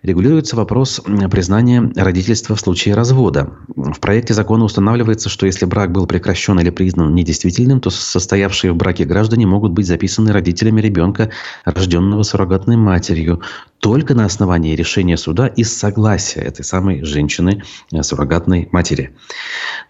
регулируется 0.05 0.55
вопрос 0.55 1.01
признания 1.31 1.91
родительства 1.97 2.55
в 2.55 2.61
случае 2.61 2.95
развода. 2.95 3.55
В 3.75 3.99
проекте 4.01 4.35
закона 4.35 4.65
устанавливается, 4.65 5.29
что 5.29 5.47
если 5.47 5.65
брак 5.65 5.93
был 5.93 6.07
прекращен 6.07 6.61
или 6.61 6.71
признан 6.71 7.15
недействительным, 7.15 7.81
то 7.81 7.91
состоявшие 7.91 8.73
в 8.73 8.77
браке 8.77 9.05
граждане 9.05 9.47
могут 9.47 9.73
быть 9.73 9.87
записаны 9.87 10.33
родителями 10.33 10.81
ребенка, 10.81 11.31
рожденного 11.65 12.23
суррогатной 12.23 12.77
матерью, 12.77 13.41
только 13.81 14.15
на 14.15 14.27
основании 14.27 14.77
решения 14.77 15.17
суда 15.17 15.47
и 15.47 15.65
согласия 15.65 16.41
этой 16.41 16.65
самой 16.65 17.03
женщины, 17.03 17.63
э, 17.93 18.03
суррогатной 18.03 18.69
матери. 18.73 19.17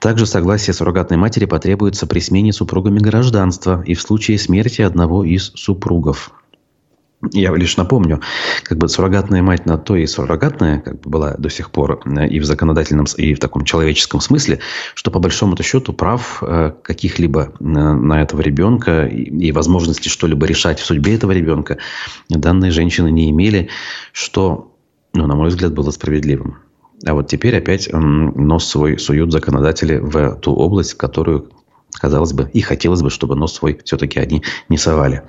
Также 0.00 0.26
согласие 0.26 0.74
суррогатной 0.74 1.16
матери 1.16 1.44
потребуется 1.44 2.06
при 2.06 2.20
смене 2.20 2.52
супругами 2.52 3.00
гражданства 3.00 3.82
и 3.84 3.94
в 3.94 4.00
случае 4.00 4.38
смерти 4.38 4.82
одного 4.82 5.24
из 5.24 5.52
супругов. 5.54 6.32
Я 7.32 7.54
лишь 7.54 7.76
напомню, 7.76 8.20
как 8.62 8.78
бы 8.78 8.88
суррогатная 8.88 9.42
мать 9.42 9.66
на 9.66 9.78
то 9.78 9.96
и 9.96 10.06
суррогатная 10.06 10.80
как 10.80 11.00
бы 11.00 11.10
была 11.10 11.34
до 11.38 11.50
сих 11.50 11.70
пор 11.70 12.00
э, 12.04 12.28
и 12.28 12.40
в 12.40 12.44
законодательном, 12.44 13.06
и 13.16 13.34
в 13.34 13.38
таком 13.38 13.64
человеческом 13.64 14.20
смысле, 14.20 14.60
что 14.94 15.10
по 15.10 15.18
большому 15.18 15.56
счету 15.62 15.92
прав 15.92 16.42
э, 16.42 16.72
каких-либо 16.82 17.52
э, 17.58 17.64
на 17.64 18.22
этого 18.22 18.40
ребенка 18.40 19.06
и 19.06 19.52
возможности 19.52 20.08
что-либо 20.08 20.46
решать 20.46 20.80
в 20.80 20.84
судьбе 20.84 21.14
этого 21.14 21.32
ребенка 21.32 21.78
данные 22.28 22.70
женщины 22.70 23.10
не 23.10 23.30
имели, 23.30 23.68
что, 24.12 24.72
ну, 25.12 25.26
на 25.26 25.34
мой 25.34 25.48
взгляд, 25.48 25.72
было 25.72 25.90
справедливым. 25.90 26.58
А 27.06 27.14
вот 27.14 27.28
теперь 27.28 27.56
опять 27.56 27.88
нос 27.92 28.68
свой 28.68 28.98
суют 28.98 29.32
законодатели 29.32 29.98
в 29.98 30.36
ту 30.36 30.54
область, 30.54 30.94
которую, 30.94 31.50
казалось 31.92 32.32
бы, 32.32 32.50
и 32.52 32.60
хотелось 32.60 33.02
бы, 33.02 33.10
чтобы 33.10 33.36
нос 33.36 33.54
свой 33.54 33.80
все-таки 33.84 34.18
они 34.18 34.42
не 34.68 34.78
совали. 34.78 35.22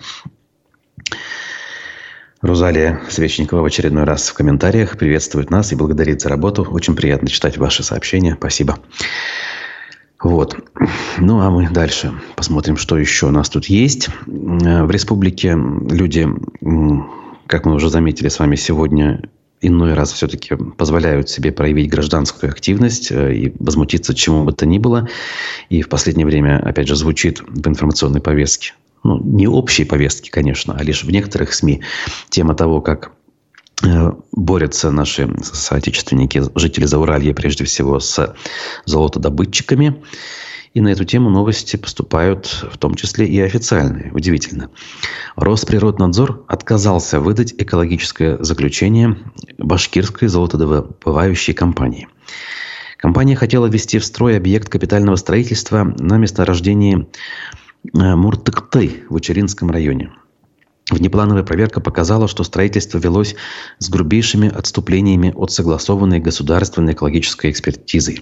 Розалия 2.46 3.02
Свечникова 3.10 3.62
в 3.62 3.66
очередной 3.66 4.04
раз 4.04 4.30
в 4.30 4.34
комментариях 4.36 4.98
приветствует 4.98 5.50
нас 5.50 5.72
и 5.72 5.75
благодарит 5.75 6.22
за 6.22 6.30
работу. 6.30 6.64
Очень 6.64 6.96
приятно 6.96 7.28
читать 7.28 7.58
ваши 7.58 7.82
сообщения. 7.82 8.36
Спасибо. 8.38 8.78
Вот. 10.22 10.56
Ну, 11.18 11.40
а 11.40 11.50
мы 11.50 11.68
дальше 11.70 12.14
посмотрим, 12.36 12.78
что 12.78 13.00
еще 13.00 13.28
у 13.28 13.32
нас 13.32 13.50
тут 13.50 13.66
есть. 13.66 14.10
В 14.28 14.92
республике 14.92 15.58
люди, 15.90 16.28
как 17.48 17.66
мы 17.66 17.74
уже 17.74 17.90
заметили 17.90 18.30
с 18.30 18.38
вами 18.38 18.56
сегодня, 18.56 19.24
иной 19.62 19.96
раз 19.96 20.12
все-таки 20.12 20.56
позволяют 20.56 21.30
себе 21.30 21.52
проявить 21.52 21.90
гражданскую 21.90 22.52
активность 22.52 23.12
э, 23.12 23.34
и 23.34 23.54
возмутиться 23.58 24.14
чему 24.14 24.44
бы 24.44 24.54
то 24.54 24.66
ни 24.68 24.78
было. 24.78 25.08
И 25.70 25.82
в 25.82 25.90
последнее 25.90 26.28
время, 26.28 26.62
опять 26.64 26.88
же, 26.88 26.96
звучит 26.96 27.42
в 27.42 27.68
информационной 27.68 28.22
повестке 28.22 28.74
ну, 29.05 29.19
не 29.24 29.47
общей 29.47 29.85
повестки, 29.85 30.29
конечно, 30.29 30.75
а 30.77 30.83
лишь 30.83 31.03
в 31.03 31.12
некоторых 31.12 31.53
СМИ, 31.53 31.81
тема 32.29 32.55
того, 32.55 32.81
как 32.81 33.12
э, 33.83 34.12
борются 34.31 34.89
наши 34.89 35.29
соотечественники, 35.43 36.41
жители 36.55 36.85
Зауралья, 36.85 37.33
прежде 37.35 37.65
всего, 37.65 38.00
с 38.00 38.35
золотодобытчиками. 38.85 40.03
И 40.74 40.81
на 40.81 40.89
эту 40.89 41.05
тему 41.05 41.29
новости 41.29 41.77
поступают 41.77 42.47
в 42.47 42.77
том 42.77 42.95
числе 42.95 43.27
и 43.27 43.39
официальные. 43.39 44.12
Удивительно. 44.12 44.71
Росприроднадзор 45.38 46.43
отказался 46.47 47.21
выдать 47.21 47.53
экологическое 47.57 48.43
заключение 48.43 49.17
башкирской 49.57 50.27
золотодобывающей 50.27 51.53
компании. 51.53 52.09
Компания 52.97 53.35
хотела 53.35 53.67
ввести 53.67 54.00
в 54.00 54.05
строй 54.05 54.35
объект 54.35 54.67
капитального 54.67 55.15
строительства 55.15 55.83
на 55.83 56.17
месторождении 56.17 57.07
Муртыкты 57.94 59.04
в 59.10 59.15
Учеринском 59.15 59.72
районе. 59.72 60.12
Внеплановая 60.92 61.44
проверка 61.44 61.82
показала, 61.82 62.27
что 62.27 62.44
строительство 62.44 63.00
велось 63.00 63.36
с 63.80 63.89
грубейшими 63.89 64.50
отступлениями 64.50 65.34
от 65.36 65.51
согласованной 65.51 66.20
государственной 66.20 66.94
экологической 66.94 67.50
экспертизы. 67.50 68.20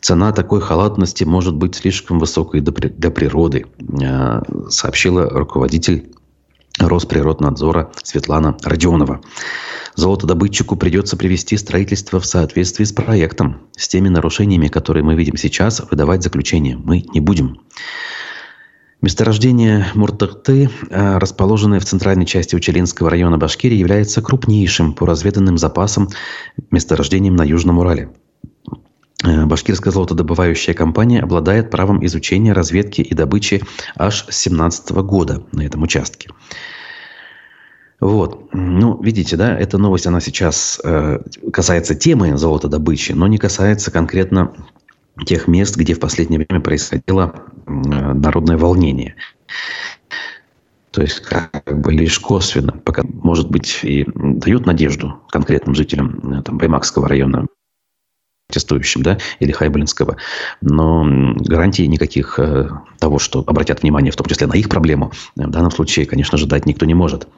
Цена 0.00 0.32
такой 0.32 0.60
халатности 0.60 1.24
может 1.24 1.54
быть 1.54 1.74
слишком 1.74 2.18
высокой 2.18 2.60
для 2.60 3.10
природы, 3.10 3.66
э, 3.78 4.42
сообщила 4.70 5.28
руководитель 5.28 6.10
Росприроднадзора 6.78 7.90
Светлана 8.02 8.56
Родионова. 8.62 9.20
Золотодобытчику 9.96 10.76
придется 10.76 11.16
привести 11.16 11.56
строительство 11.56 12.20
в 12.20 12.26
соответствии 12.26 12.84
с 12.84 12.92
проектом. 12.92 13.62
С 13.76 13.88
теми 13.88 14.08
нарушениями, 14.08 14.68
которые 14.68 15.02
мы 15.02 15.16
видим 15.16 15.36
сейчас, 15.36 15.82
выдавать 15.90 16.22
заключение 16.22 16.76
мы 16.76 17.04
не 17.12 17.20
будем. 17.20 17.58
Месторождение 19.00 19.86
Муртахты, 19.94 20.68
э, 20.90 21.18
расположенное 21.18 21.78
в 21.78 21.84
центральной 21.84 22.26
части 22.26 22.56
Учелинского 22.56 23.10
района 23.10 23.38
Башкирии, 23.38 23.76
является 23.76 24.20
крупнейшим 24.20 24.92
по 24.92 25.06
разведанным 25.06 25.56
запасам 25.56 26.08
месторождением 26.72 27.36
на 27.36 27.44
Южном 27.44 27.78
Урале. 27.78 28.10
э, 29.24 29.46
Башкирская 29.46 29.92
золотодобывающая 29.92 30.74
компания 30.74 31.20
обладает 31.20 31.70
правом 31.70 32.04
изучения, 32.04 32.52
разведки 32.52 33.00
и 33.00 33.14
добычи 33.14 33.62
аж 33.94 34.22
с 34.22 34.42
2017 34.42 34.90
года 34.90 35.44
на 35.52 35.62
этом 35.62 35.84
участке. 35.84 36.30
Вот. 38.00 38.52
Ну, 38.52 39.00
видите, 39.00 39.36
да, 39.36 39.56
эта 39.56 39.78
новость, 39.78 40.08
она 40.08 40.20
сейчас 40.20 40.80
э, 40.82 41.20
касается 41.52 41.94
темы 41.94 42.36
золотодобычи, 42.36 43.12
но 43.12 43.28
не 43.28 43.38
касается 43.38 43.92
конкретно 43.92 44.54
тех 45.24 45.48
мест, 45.48 45.76
где 45.76 45.94
в 45.94 46.00
последнее 46.00 46.38
время 46.38 46.62
происходило 46.62 47.34
э, 47.66 47.70
народное 47.70 48.56
волнение. 48.56 49.16
То 50.90 51.02
есть, 51.02 51.20
как 51.20 51.62
бы 51.66 51.92
лишь 51.92 52.18
косвенно, 52.18 52.72
пока, 52.72 53.02
может 53.04 53.50
быть, 53.50 53.80
и 53.82 54.06
дают 54.14 54.66
надежду 54.66 55.20
конкретным 55.30 55.74
жителям 55.74 56.38
э, 56.38 56.42
там, 56.42 56.58
Баймакского 56.58 57.08
района, 57.08 57.46
протестующим, 58.48 59.02
да, 59.02 59.18
или 59.40 59.52
Хайбулинского, 59.52 60.16
но 60.62 61.04
гарантий 61.36 61.86
никаких 61.86 62.38
э, 62.38 62.70
того, 62.98 63.18
что 63.18 63.44
обратят 63.46 63.82
внимание, 63.82 64.10
в 64.10 64.16
том 64.16 64.26
числе 64.26 64.46
на 64.46 64.54
их 64.54 64.70
проблему, 64.70 65.12
в 65.36 65.50
данном 65.50 65.70
случае, 65.70 66.06
конечно 66.06 66.38
же, 66.38 66.46
дать 66.46 66.64
никто 66.64 66.86
не 66.86 66.94
может. 66.94 67.28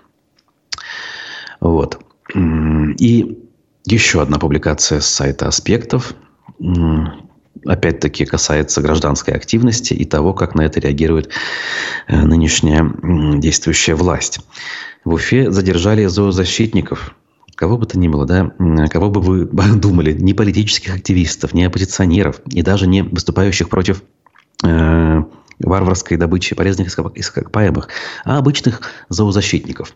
Вот. 1.61 2.01
И 2.35 3.39
еще 3.85 4.23
одна 4.23 4.39
публикация 4.39 5.01
с 5.01 5.07
сайта 5.07 5.49
«Аспектов». 5.49 6.15
Опять-таки 7.67 8.25
касается 8.25 8.81
гражданской 8.81 9.35
активности 9.35 9.93
и 9.93 10.05
того, 10.05 10.33
как 10.33 10.55
на 10.55 10.63
это 10.63 10.81
реагирует 10.81 11.31
э, 12.07 12.17
нынешняя 12.17 12.91
действующая 13.39 13.95
власть. 13.95 14.41
В 15.05 15.15
Уфе 15.15 15.51
задержали 15.51 16.07
зоозащитников, 16.07 17.15
кого 17.55 17.77
бы 17.77 17.87
то 17.87 17.99
ни 17.99 18.09
было, 18.09 18.25
да, 18.25 18.53
кого 18.89 19.11
бы 19.11 19.21
вы 19.21 19.45
думали, 19.77 20.13
не 20.13 20.33
политических 20.33 20.95
активистов, 20.95 21.53
не 21.53 21.65
оппозиционеров 21.65 22.41
и 22.47 22.63
даже 22.63 22.87
не 22.87 23.03
выступающих 23.03 23.69
против 23.69 24.03
э, 24.65 25.23
варварской 25.59 26.17
добычи 26.17 26.55
полезных 26.55 26.89
ископаемых, 26.89 27.89
а 28.25 28.39
обычных 28.39 28.81
зоозащитников. 29.09 29.95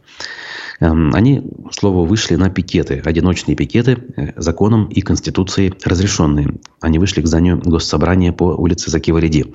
Эм, 0.80 1.14
они, 1.14 1.42
к 1.70 1.74
слову, 1.74 2.04
вышли 2.04 2.36
на 2.36 2.50
пикеты, 2.50 3.00
одиночные 3.04 3.54
пикеты, 3.54 3.98
э, 4.16 4.32
законом 4.36 4.86
и 4.86 5.00
конституцией 5.00 5.74
разрешенные. 5.84 6.54
Они 6.80 6.98
вышли 6.98 7.22
к 7.22 7.26
зданию 7.26 7.58
госсобрания 7.58 8.32
по 8.32 8.54
улице 8.54 8.90
Закива-Реди. 8.90 9.54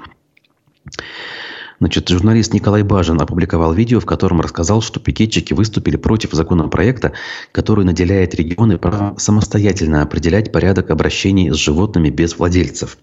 Значит, 1.79 2.09
журналист 2.09 2.53
Николай 2.53 2.83
Бажин 2.83 3.21
опубликовал 3.21 3.73
видео, 3.73 4.01
в 4.01 4.05
котором 4.05 4.41
рассказал, 4.41 4.81
что 4.81 4.99
пикетчики 4.99 5.53
выступили 5.53 5.95
против 5.95 6.33
законопроекта, 6.33 7.13
который 7.53 7.85
наделяет 7.85 8.35
регионы 8.35 8.77
правом 8.77 9.17
самостоятельно 9.17 10.01
определять 10.01 10.51
порядок 10.51 10.89
обращений 10.89 11.51
с 11.51 11.55
животными 11.55 12.09
без 12.09 12.37
владельцев. 12.37 12.97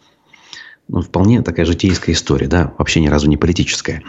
Ну, 0.89 1.01
вполне 1.01 1.43
такая 1.43 1.65
житейская 1.65 2.15
история, 2.15 2.49
да, 2.49 2.75
вообще 2.79 3.01
ни 3.01 3.09
разу 3.09 3.29
не 3.29 3.39
политическая. 3.39 4.03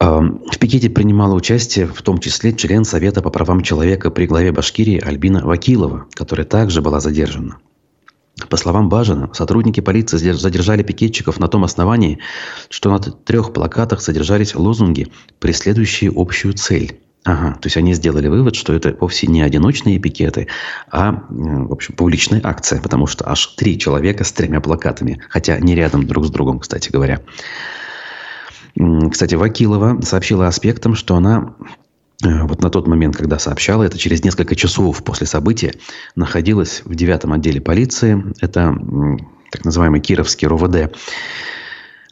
В 0.00 0.58
пикете 0.60 0.90
принимала 0.90 1.34
участие 1.34 1.86
в 1.86 2.00
том 2.02 2.18
числе 2.18 2.52
член 2.52 2.84
Совета 2.84 3.20
по 3.20 3.30
правам 3.30 3.62
человека 3.62 4.10
при 4.10 4.26
главе 4.26 4.52
Башкирии 4.52 5.00
Альбина 5.00 5.44
Вакилова, 5.44 6.06
которая 6.14 6.46
также 6.46 6.82
была 6.82 7.00
задержана. 7.00 7.58
По 8.48 8.56
словам 8.56 8.88
Бажина, 8.88 9.30
сотрудники 9.34 9.80
полиции 9.80 10.16
задержали 10.30 10.84
пикетчиков 10.84 11.40
на 11.40 11.48
том 11.48 11.64
основании, 11.64 12.20
что 12.70 12.90
на 12.90 13.00
трех 13.00 13.52
плакатах 13.52 14.00
содержались 14.00 14.54
лозунги, 14.54 15.08
преследующие 15.40 16.12
общую 16.14 16.54
цель. 16.54 17.00
Ага, 17.24 17.54
то 17.54 17.66
есть 17.66 17.76
они 17.76 17.94
сделали 17.94 18.28
вывод, 18.28 18.54
что 18.54 18.72
это 18.72 18.96
вовсе 19.00 19.26
не 19.26 19.42
одиночные 19.42 19.98
пикеты, 19.98 20.46
а, 20.90 21.24
в 21.28 21.72
общем, 21.72 21.94
публичная 21.94 22.40
акция, 22.44 22.80
потому 22.80 23.06
что 23.08 23.28
аж 23.28 23.44
три 23.56 23.76
человека 23.78 24.22
с 24.22 24.32
тремя 24.32 24.60
плакатами, 24.60 25.20
хотя 25.28 25.58
не 25.58 25.74
рядом 25.74 26.06
друг 26.06 26.24
с 26.26 26.30
другом, 26.30 26.60
кстати 26.60 26.90
говоря. 26.90 27.20
Кстати, 29.10 29.34
Вакилова 29.34 30.00
сообщила 30.02 30.46
аспектам, 30.46 30.94
что 30.94 31.16
она 31.16 31.54
э, 32.24 32.42
вот 32.44 32.62
на 32.62 32.70
тот 32.70 32.86
момент, 32.86 33.16
когда 33.16 33.38
сообщала, 33.38 33.82
это 33.82 33.98
через 33.98 34.22
несколько 34.22 34.54
часов 34.54 35.02
после 35.02 35.26
события, 35.26 35.74
находилась 36.14 36.82
в 36.84 36.94
девятом 36.94 37.32
отделе 37.32 37.60
полиции, 37.60 38.22
это 38.40 38.76
так 39.50 39.64
называемый 39.64 40.00
Кировский 40.00 40.46
РОВД, 40.46 40.94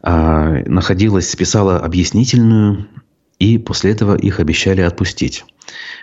а, 0.03 0.63
находилась, 0.67 1.35
писала 1.37 1.79
объяснительную, 1.79 2.89
и 3.39 3.59
после 3.59 3.93
этого 3.93 4.17
их 4.17 4.41
обещали 4.41 4.81
отпустить. 4.81 5.45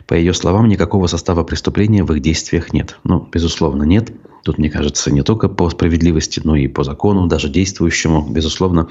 По 0.07 0.13
ее 0.13 0.33
словам, 0.33 0.67
никакого 0.67 1.07
состава 1.07 1.43
преступления 1.43 2.03
в 2.03 2.13
их 2.13 2.21
действиях 2.21 2.73
нет. 2.73 2.99
Ну, 3.03 3.27
безусловно, 3.31 3.83
нет. 3.83 4.11
Тут, 4.43 4.57
мне 4.57 4.69
кажется, 4.69 5.11
не 5.11 5.23
только 5.23 5.47
по 5.47 5.69
справедливости, 5.69 6.41
но 6.43 6.55
и 6.55 6.67
по 6.67 6.83
закону, 6.83 7.27
даже 7.27 7.49
действующему, 7.49 8.27
безусловно, 8.29 8.89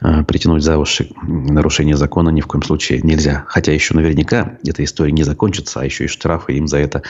э, 0.00 0.22
притянуть 0.24 0.62
за 0.62 0.78
уши 0.78 1.10
нарушение 1.22 1.96
закона 1.96 2.30
ни 2.30 2.40
в 2.40 2.46
коем 2.46 2.62
случае 2.62 3.00
нельзя. 3.02 3.44
Хотя 3.48 3.72
еще 3.72 3.94
наверняка 3.94 4.58
эта 4.64 4.84
история 4.84 5.12
не 5.12 5.24
закончится, 5.24 5.80
а 5.80 5.84
еще 5.84 6.04
и 6.04 6.08
штрафы 6.08 6.54
им 6.54 6.68
за 6.68 6.78
это 6.78 7.02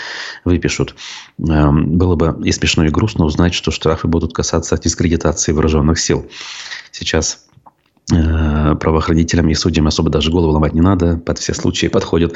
выпишут. 0.44 0.94
Эм, 1.38 1.98
было 1.98 2.16
бы 2.16 2.46
и 2.46 2.52
смешно, 2.52 2.84
и 2.84 2.88
грустно 2.88 3.26
узнать, 3.26 3.52
что 3.54 3.70
штрафы 3.70 4.08
будут 4.08 4.32
касаться 4.32 4.78
дискредитации 4.78 5.52
вооруженных 5.52 5.98
сил. 5.98 6.26
Сейчас 6.90 7.44
Э, 8.12 8.74
правоохранителям 8.74 9.48
и 9.48 9.54
судьям 9.54 9.86
особо 9.86 10.10
даже 10.10 10.30
голову 10.30 10.52
ломать 10.52 10.74
не 10.74 10.82
надо. 10.82 11.16
Под 11.16 11.38
все 11.38 11.54
случаи 11.54 11.86
подходит. 11.86 12.34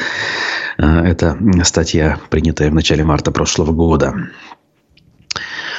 Э, 0.78 1.02
это 1.02 1.38
статья, 1.62 2.18
принятая 2.30 2.70
в 2.70 2.74
начале 2.74 3.04
марта 3.04 3.30
прошлого 3.32 3.72
года. 3.72 4.14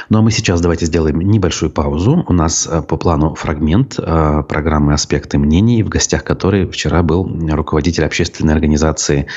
Ну 0.09 0.17
а 0.17 0.21
мы 0.21 0.31
сейчас 0.31 0.59
давайте 0.59 0.87
сделаем 0.87 1.19
небольшую 1.19 1.71
паузу. 1.71 2.25
У 2.27 2.33
нас 2.33 2.67
э, 2.67 2.81
по 2.81 2.97
плану 2.97 3.35
фрагмент 3.35 3.95
программы 3.95 4.93
«Аспекты 4.93 5.37
мнений», 5.37 5.83
в 5.83 5.89
гостях 5.89 6.23
которой 6.23 6.67
вчера 6.67 7.03
был 7.03 7.29
руководитель 7.51 8.05
общественной 8.05 8.53
организации 8.53 9.27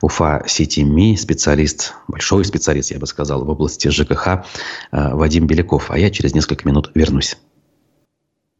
УФА 0.00 0.44
Сити 0.46 0.80
Ми, 0.80 1.16
специалист, 1.16 1.94
большой 2.08 2.44
специалист, 2.44 2.90
я 2.90 2.98
бы 2.98 3.06
сказал, 3.06 3.44
в 3.44 3.50
области 3.50 3.88
ЖКХ 3.88 4.44
Вадим 4.92 5.46
Беляков. 5.46 5.90
А 5.90 5.98
я 5.98 6.10
через 6.10 6.34
несколько 6.34 6.66
минут 6.66 6.90
вернусь 6.94 7.36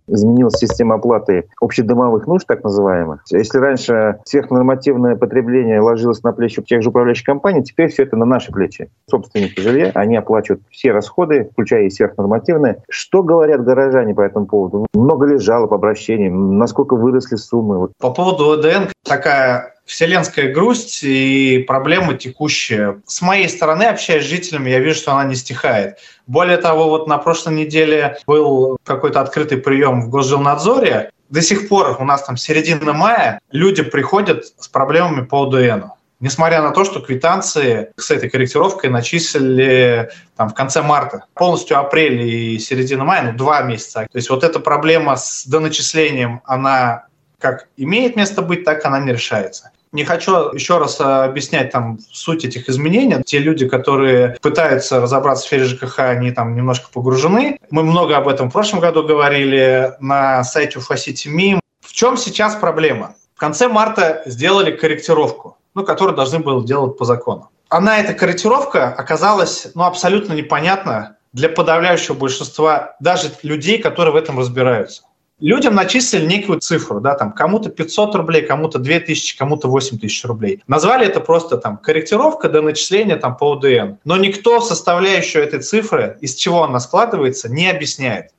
изменилась 0.07 0.55
система 0.55 0.97
оплаты 0.97 1.49
общедомовых 1.61 2.27
нужд, 2.27 2.47
так 2.47 2.65
называемых. 2.65 3.23
Если 3.31 3.59
раньше 3.59 4.19
сверхнормативное 4.25 5.17
потребление 5.17 5.81
ложилось 5.81 6.23
на 6.23 6.33
плечи 6.33 6.63
тех 6.63 6.83
же 6.83 6.91
управляющих 6.91 7.27
компаний, 7.27 7.63
теперь 7.63 7.91
все 7.91 8.05
это 8.05 8.17
на 8.17 8.25
наши 8.25 8.53
плечи. 8.53 8.91
Собственники 9.09 9.61
жилья, 9.61 9.91
они 9.95 10.17
оплачивают 10.17 10.63
все 10.71 10.93
расходы, 10.93 11.49
включая 11.53 11.85
и 11.85 11.91
сверхнормативные. 11.91 12.83
Что 12.89 13.23
говорят 13.23 13.65
горожане 13.65 14.15
по 14.15 14.23
этому 14.23 14.47
поводу? 14.47 14.87
Много 14.95 15.27
ли 15.27 15.39
жалоб, 15.39 15.73
обращений? 15.73 16.29
Насколько 16.29 16.97
выросли 16.97 17.37
суммы? 17.37 17.89
По 18.01 18.11
поводу 18.11 18.53
ОДН 18.53 18.91
такая 19.05 19.74
вселенская 19.85 20.53
грусть 20.53 21.03
и 21.03 21.65
проблема 21.67 22.15
текущая. 22.15 23.01
С 23.07 23.23
моей 23.23 23.49
стороны, 23.49 23.85
общаясь 23.85 24.25
с 24.25 24.29
жителями, 24.29 24.71
я 24.71 24.79
вижу, 24.79 24.99
что 24.99 25.13
она 25.13 25.25
не 25.25 25.35
стихает. 25.35 25.99
Более 26.27 26.57
того, 26.57 26.89
вот 26.89 27.07
на 27.07 27.19
прошлой 27.19 27.55
неделе 27.55 28.19
был 28.27 28.79
какой-то 28.85 29.21
открытый 29.21 29.59
прием 29.59 30.03
в 30.03 30.09
Госжилнадзоре. 30.09 31.11
До 31.29 31.43
сих 31.43 31.69
пор 31.69 31.97
у 32.01 32.05
нас 32.05 32.23
там 32.25 32.37
середина 32.37 32.93
мая 32.93 33.41
люди 33.51 33.83
приходят 33.83 34.47
с 34.59 34.69
проблемами 34.69 35.25
по 35.25 35.45
ОДН. 35.45 35.87
Несмотря 36.21 36.63
на 36.63 36.71
то, 36.71 36.85
что 36.85 37.01
квитанции 37.01 37.91
с 37.97 38.11
этой 38.11 38.31
корректировкой 38.31 38.89
начислили 38.89 40.11
там, 40.37 40.49
в 40.49 40.55
конце 40.55 40.81
марта. 40.81 41.25
Полностью 41.35 41.79
апрель 41.79 42.23
и 42.23 42.59
середина 42.59 43.05
мая, 43.05 43.33
ну, 43.33 43.37
два 43.37 43.63
месяца. 43.63 44.07
То 44.11 44.17
есть 44.17 44.31
вот 44.31 44.45
эта 44.45 44.61
проблема 44.61 45.17
с 45.17 45.45
доначислением, 45.45 46.41
она 46.45 47.07
как 47.45 47.69
имеет 47.77 48.17
место 48.17 48.41
быть, 48.41 48.65
так 48.65 48.87
она 48.87 49.01
не 49.01 49.13
решается. 49.13 49.71
Не 49.93 50.07
хочу 50.07 50.55
еще 50.55 50.79
раз 50.79 50.99
объяснять 50.99 51.71
там 51.73 51.99
суть 52.11 52.43
этих 52.47 52.71
изменений. 52.71 53.23
Те 53.23 53.39
люди, 53.39 53.69
которые 53.69 54.39
пытаются 54.41 54.99
разобраться 54.99 55.45
в 55.45 55.47
сфере 55.49 55.65
ЖКХ, 55.65 55.99
они 55.99 56.31
там 56.31 56.57
немножко 56.57 56.89
погружены. 56.91 57.59
Мы 57.71 57.83
много 57.83 58.17
об 58.17 58.29
этом 58.29 58.49
в 58.49 58.53
прошлом 58.55 58.81
году 58.81 59.03
говорили 59.03 59.93
на 60.01 60.43
сайте 60.43 60.79
UFACity.me. 60.79 61.61
В 61.83 61.93
чем 61.93 62.17
сейчас 62.17 62.55
проблема? 62.55 63.15
В 63.37 63.41
конце 63.41 63.69
марта 63.69 64.23
сделали 64.25 64.71
корректировку, 64.75 65.59
ну, 65.75 65.85
которую 65.85 66.17
должны 66.17 66.39
были 66.39 66.65
делать 66.65 66.97
по 66.97 67.05
закону. 67.05 67.51
Она, 67.69 67.99
эта 67.99 68.15
корректировка, 68.15 68.89
оказалась 68.89 69.67
ну, 69.75 69.85
абсолютно 69.85 70.33
непонятна 70.33 71.19
для 71.35 71.51
подавляющего 71.51 72.15
большинства 72.15 72.97
даже 73.01 73.31
людей, 73.43 73.83
которые 73.83 74.15
в 74.15 74.17
этом 74.17 74.39
разбираются 74.39 75.03
людям 75.41 75.75
начислили 75.75 76.27
некую 76.27 76.61
цифру, 76.61 77.01
да, 77.01 77.15
там 77.15 77.33
кому-то 77.33 77.71
500 77.71 78.15
рублей, 78.15 78.43
кому-то 78.43 78.79
2000, 78.79 79.37
кому-то 79.37 79.69
8 79.69 79.99
тысяч 79.99 80.25
рублей. 80.25 80.63
Назвали 80.67 81.07
это 81.07 81.21
просто 81.21 81.57
там 81.57 81.77
корректировка 81.77 82.49
до 82.49 82.63
начисления 82.63 83.17
там 83.17 83.37
по 83.37 83.53
УДН. 83.53 83.95
Но 84.05 84.17
никто 84.17 84.61
составляющую 84.61 85.43
этой 85.43 85.61
цифры, 85.61 86.19
из 86.21 86.35
чего 86.35 86.65
она 86.65 86.81
складывается, 86.81 87.49
не 87.49 87.69
объясняет. 87.69 88.31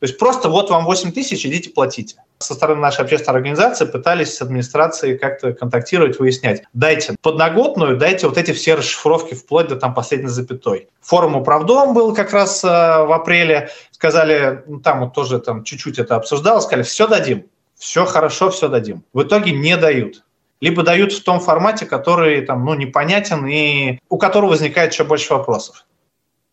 То 0.00 0.06
есть 0.06 0.18
просто 0.18 0.48
вот 0.48 0.70
вам 0.70 0.86
8 0.86 1.12
тысяч, 1.12 1.44
идите 1.44 1.70
платите. 1.70 2.16
Со 2.38 2.54
стороны 2.54 2.80
нашей 2.80 3.02
общественной 3.02 3.36
организации 3.36 3.84
пытались 3.84 4.34
с 4.34 4.40
администрацией 4.40 5.18
как-то 5.18 5.52
контактировать, 5.52 6.18
выяснять. 6.18 6.62
Дайте 6.72 7.16
подноготную, 7.20 7.98
дайте 7.98 8.26
вот 8.26 8.38
эти 8.38 8.52
все 8.52 8.76
расшифровки 8.76 9.34
вплоть 9.34 9.68
до 9.68 9.76
там 9.76 9.92
последней 9.92 10.28
запятой. 10.28 10.88
Форум 11.02 11.36
управдом 11.36 11.92
был 11.92 12.14
как 12.14 12.32
раз 12.32 12.64
э, 12.64 12.66
в 12.66 13.12
апреле. 13.12 13.68
Сказали, 13.90 14.64
ну, 14.66 14.80
там 14.80 15.00
вот 15.00 15.12
тоже 15.12 15.38
там 15.38 15.64
чуть-чуть 15.64 15.98
это 15.98 16.16
обсуждалось, 16.16 16.64
сказали, 16.64 16.82
все 16.82 17.06
дадим, 17.06 17.44
все 17.76 18.06
хорошо, 18.06 18.48
все 18.50 18.68
дадим. 18.68 19.04
В 19.12 19.22
итоге 19.22 19.52
не 19.52 19.76
дают 19.76 20.22
либо 20.60 20.82
дают 20.82 21.12
в 21.12 21.24
том 21.24 21.40
формате, 21.40 21.86
который 21.86 22.42
там, 22.42 22.64
ну, 22.64 22.74
непонятен 22.74 23.46
и 23.46 23.98
у 24.08 24.18
которого 24.18 24.50
возникает 24.50 24.92
еще 24.92 25.04
больше 25.04 25.32
вопросов. 25.32 25.86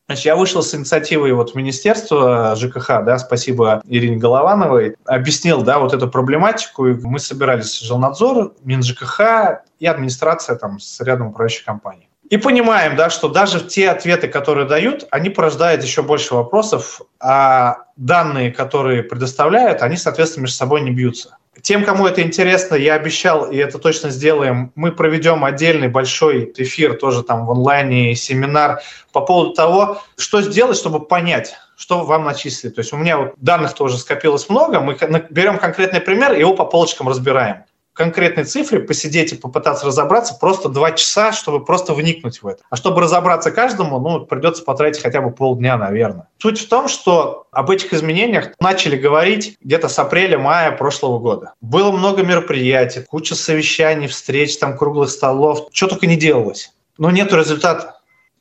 Значит, 0.08 0.26
я 0.26 0.36
вышел 0.38 0.63
с 0.63 0.74
инициативой 0.74 1.34
вот 1.34 1.52
в 1.52 1.56
Министерство 1.56 2.56
ЖКХ, 2.56 3.04
да, 3.06 3.20
спасибо 3.20 3.82
Ирине 3.86 4.15
Головановой, 4.15 4.96
объяснил, 5.04 5.63
да, 5.63 5.80
вот 5.80 5.93
эту 5.93 6.08
проблематику. 6.10 6.88
И 6.88 6.93
мы 6.93 7.20
собирались 7.20 7.82
жилнадзор, 7.82 8.54
МинЖКХ 8.63 9.63
и 9.80 9.86
администрация 9.86 10.56
там 10.56 10.80
с 10.80 11.02
рядом 11.02 11.28
управляющих 11.28 11.65
компаний. 11.65 12.08
И 12.30 12.38
понимаем, 12.38 12.96
да, 12.96 13.10
что 13.10 13.28
даже 13.28 13.60
те 13.62 13.89
ответы, 13.89 14.30
которые 14.30 14.65
дают, 14.65 15.06
они 15.12 15.30
порождают 15.30 15.84
еще 15.84 16.04
больше 16.04 16.36
вопросов, 16.36 17.02
а 17.20 17.86
данные, 17.98 18.52
которые 18.52 19.04
предоставляют, 19.04 19.82
они, 19.82 19.98
соответственно, 19.98 20.43
между 20.43 20.58
собой 20.58 20.82
не 20.82 20.91
бьются. 20.91 21.38
Тем, 21.62 21.84
кому 21.84 22.08
это 22.08 22.22
интересно, 22.22 22.76
я 22.76 22.93
обещал, 22.96 23.50
и 23.52 23.58
это 23.58 23.80
точно 23.80 24.10
сделаем, 24.10 24.72
мы 24.76 24.91
проведем 24.91 25.43
отдельный 25.43 25.88
большой 25.88 26.52
эфир 26.56 26.96
тоже 26.96 27.24
там 27.24 27.46
в 27.46 27.52
онлайне, 27.52 28.15
семинар 28.15 28.82
по 29.12 29.22
поводу 29.22 29.54
того, 29.54 30.02
что 30.17 30.41
сделать, 30.41 30.78
чтобы 30.78 31.00
понять, 31.00 31.56
что 31.76 32.04
вам 32.04 32.26
начислили. 32.26 32.72
То 32.72 32.80
есть 32.80 32.93
у 32.93 32.98
меня 32.98 33.17
вот 33.17 33.34
данных 33.38 33.74
тоже 33.74 33.98
скопилось 33.98 34.50
много, 34.50 34.80
мы 34.80 34.98
берем 35.30 35.58
конкретный 35.58 36.02
пример 36.02 36.34
и 36.34 36.39
его 36.39 36.54
по 36.54 36.65
полочкам 36.65 37.10
разбираем 37.10 37.63
конкретной 37.98 38.46
цифре 38.46 38.80
посидеть 38.80 39.34
и 39.34 39.36
попытаться 39.36 39.86
разобраться 39.86 40.36
просто 40.36 40.70
два 40.70 40.92
часа, 40.92 41.34
чтобы 41.34 41.66
просто 41.66 41.94
вникнуть 41.94 42.42
в 42.42 42.48
это. 42.48 42.64
А 42.70 42.76
чтобы 42.76 43.02
разобраться 43.02 43.52
каждому, 43.52 44.00
ну, 44.00 44.26
придется 44.26 44.64
потратить 44.64 45.02
хотя 45.02 45.22
бы 45.22 45.32
полдня, 45.32 45.78
наверное. 45.78 46.28
Суть 46.38 46.62
в 46.62 46.70
том, 46.70 46.88
что 46.88 47.48
об 47.52 47.72
этих 47.72 47.94
изменениях 47.94 48.52
начали 48.60 48.96
говорить 48.96 49.58
где-то 49.62 49.90
с 49.90 50.00
апреля-мая 50.00 50.72
прошлого 50.72 51.20
года. 51.20 51.54
Было 51.60 51.92
много 51.92 52.24
мероприятий, 52.24 53.02
куча 53.02 53.36
совещаний, 53.36 54.08
встреч, 54.08 54.58
там, 54.58 54.78
круглых 54.78 55.10
столов, 55.10 55.68
что 55.74 55.88
только 55.88 56.08
не 56.08 56.16
делалось. 56.16 56.72
Но 56.98 57.12
нет 57.12 57.34
результата. 57.34 57.98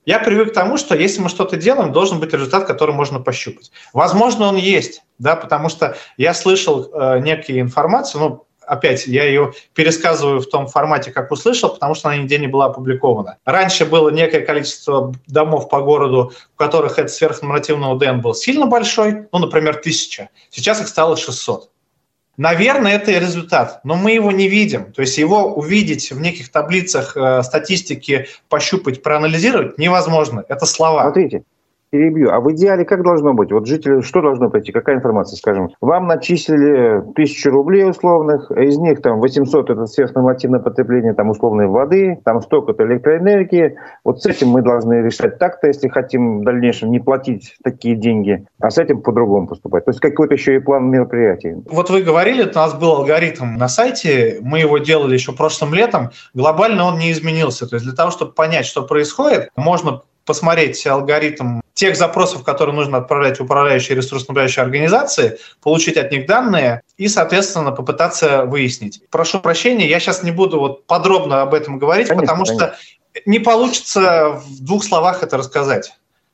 Я 0.06 0.20
привык 0.20 0.52
к 0.52 0.54
тому, 0.54 0.76
что 0.76 0.94
если 0.94 1.20
мы 1.20 1.28
что-то 1.28 1.56
делаем, 1.56 1.92
должен 1.92 2.20
быть 2.20 2.32
результат, 2.32 2.66
который 2.66 2.94
можно 2.94 3.18
пощупать. 3.18 3.72
Возможно, 3.92 4.46
он 4.46 4.56
есть, 4.56 5.02
да, 5.18 5.34
потому 5.34 5.68
что 5.68 5.96
я 6.16 6.32
слышал 6.32 6.88
э, 6.92 7.18
некие 7.18 7.60
информации, 7.60 8.18
ну, 8.18 8.45
опять, 8.66 9.06
я 9.06 9.24
ее 9.24 9.52
пересказываю 9.74 10.40
в 10.40 10.46
том 10.46 10.66
формате, 10.66 11.12
как 11.12 11.30
услышал, 11.30 11.70
потому 11.70 11.94
что 11.94 12.08
она 12.08 12.18
нигде 12.18 12.38
не 12.38 12.46
была 12.46 12.66
опубликована. 12.66 13.38
Раньше 13.44 13.84
было 13.84 14.10
некое 14.10 14.40
количество 14.40 15.14
домов 15.26 15.68
по 15.68 15.80
городу, 15.80 16.32
у 16.54 16.58
которых 16.58 16.98
этот 16.98 17.12
сверхнормативный 17.12 17.92
УДН 17.92 18.20
был 18.20 18.34
сильно 18.34 18.66
большой, 18.66 19.26
ну, 19.32 19.38
например, 19.38 19.76
тысяча. 19.76 20.30
Сейчас 20.50 20.80
их 20.80 20.88
стало 20.88 21.16
600. 21.16 21.70
Наверное, 22.36 22.96
это 22.96 23.12
и 23.12 23.18
результат, 23.18 23.80
но 23.82 23.94
мы 23.94 24.12
его 24.12 24.30
не 24.30 24.48
видим. 24.48 24.92
То 24.92 25.00
есть 25.00 25.16
его 25.16 25.54
увидеть 25.54 26.10
в 26.10 26.20
неких 26.20 26.50
таблицах 26.50 27.16
э, 27.16 27.42
статистики, 27.42 28.28
пощупать, 28.50 29.02
проанализировать 29.02 29.78
невозможно. 29.78 30.44
Это 30.46 30.66
слова. 30.66 31.02
Смотрите, 31.02 31.44
перебью. 31.90 32.30
А 32.30 32.40
в 32.40 32.52
идеале 32.52 32.84
как 32.84 33.02
должно 33.02 33.34
быть? 33.34 33.52
Вот 33.52 33.66
жители, 33.66 34.00
что 34.00 34.22
должно 34.22 34.50
пройти? 34.50 34.72
Какая 34.72 34.96
информация, 34.96 35.36
скажем? 35.36 35.70
Вам 35.80 36.06
начислили 36.06 37.02
тысячу 37.14 37.50
рублей 37.50 37.88
условных, 37.88 38.50
а 38.50 38.60
из 38.62 38.78
них 38.78 39.02
там 39.02 39.20
800 39.20 39.70
это 39.70 39.86
сверхнормативное 39.86 40.60
потребление 40.60 41.14
там 41.14 41.30
условной 41.30 41.66
воды, 41.66 42.20
там 42.24 42.42
столько-то 42.42 42.84
электроэнергии. 42.84 43.76
Вот 44.04 44.22
с 44.22 44.26
этим 44.26 44.48
мы 44.48 44.62
должны 44.62 45.02
решать 45.02 45.38
так-то, 45.38 45.68
если 45.68 45.88
хотим 45.88 46.40
в 46.40 46.44
дальнейшем 46.44 46.90
не 46.90 47.00
платить 47.00 47.56
такие 47.62 47.96
деньги, 47.96 48.46
а 48.60 48.70
с 48.70 48.78
этим 48.78 49.02
по-другому 49.02 49.46
поступать. 49.46 49.84
То 49.84 49.90
есть 49.90 50.00
какой-то 50.00 50.34
еще 50.34 50.56
и 50.56 50.58
план 50.58 50.90
мероприятий. 50.90 51.56
Вот 51.70 51.90
вы 51.90 52.02
говорили, 52.02 52.42
у 52.42 52.54
нас 52.54 52.74
был 52.74 52.92
алгоритм 52.92 53.56
на 53.56 53.68
сайте, 53.68 54.38
мы 54.40 54.60
его 54.60 54.78
делали 54.78 55.14
еще 55.14 55.32
прошлым 55.32 55.74
летом, 55.74 56.10
глобально 56.34 56.84
он 56.84 56.98
не 56.98 57.12
изменился. 57.12 57.68
То 57.68 57.76
есть 57.76 57.86
для 57.86 57.94
того, 57.94 58.10
чтобы 58.10 58.32
понять, 58.32 58.66
что 58.66 58.82
происходит, 58.82 59.50
можно 59.56 60.02
посмотреть 60.24 60.84
алгоритм 60.86 61.60
тех 61.76 61.94
запросов, 61.94 62.42
которые 62.42 62.74
нужно 62.74 62.98
отправлять 62.98 63.38
в 63.38 63.44
управляющие 63.44 63.96
ресурсоснабжающие 63.96 64.62
организации, 64.62 65.38
получить 65.62 65.98
от 65.98 66.10
них 66.10 66.26
данные 66.26 66.80
и, 66.96 67.06
соответственно, 67.06 67.70
попытаться 67.70 68.46
выяснить. 68.46 69.02
Прошу 69.10 69.40
прощения, 69.40 69.86
я 69.86 70.00
сейчас 70.00 70.22
не 70.22 70.30
буду 70.30 70.58
вот 70.58 70.86
подробно 70.86 71.42
об 71.42 71.52
этом 71.52 71.78
говорить, 71.78 72.08
конечно, 72.08 72.26
потому 72.26 72.44
конечно. 72.46 72.74
что 73.12 73.20
не 73.26 73.38
получится 73.38 74.40
в 74.42 74.64
двух 74.64 74.84
словах 74.84 75.22
это 75.22 75.36
рассказать. 75.36 75.92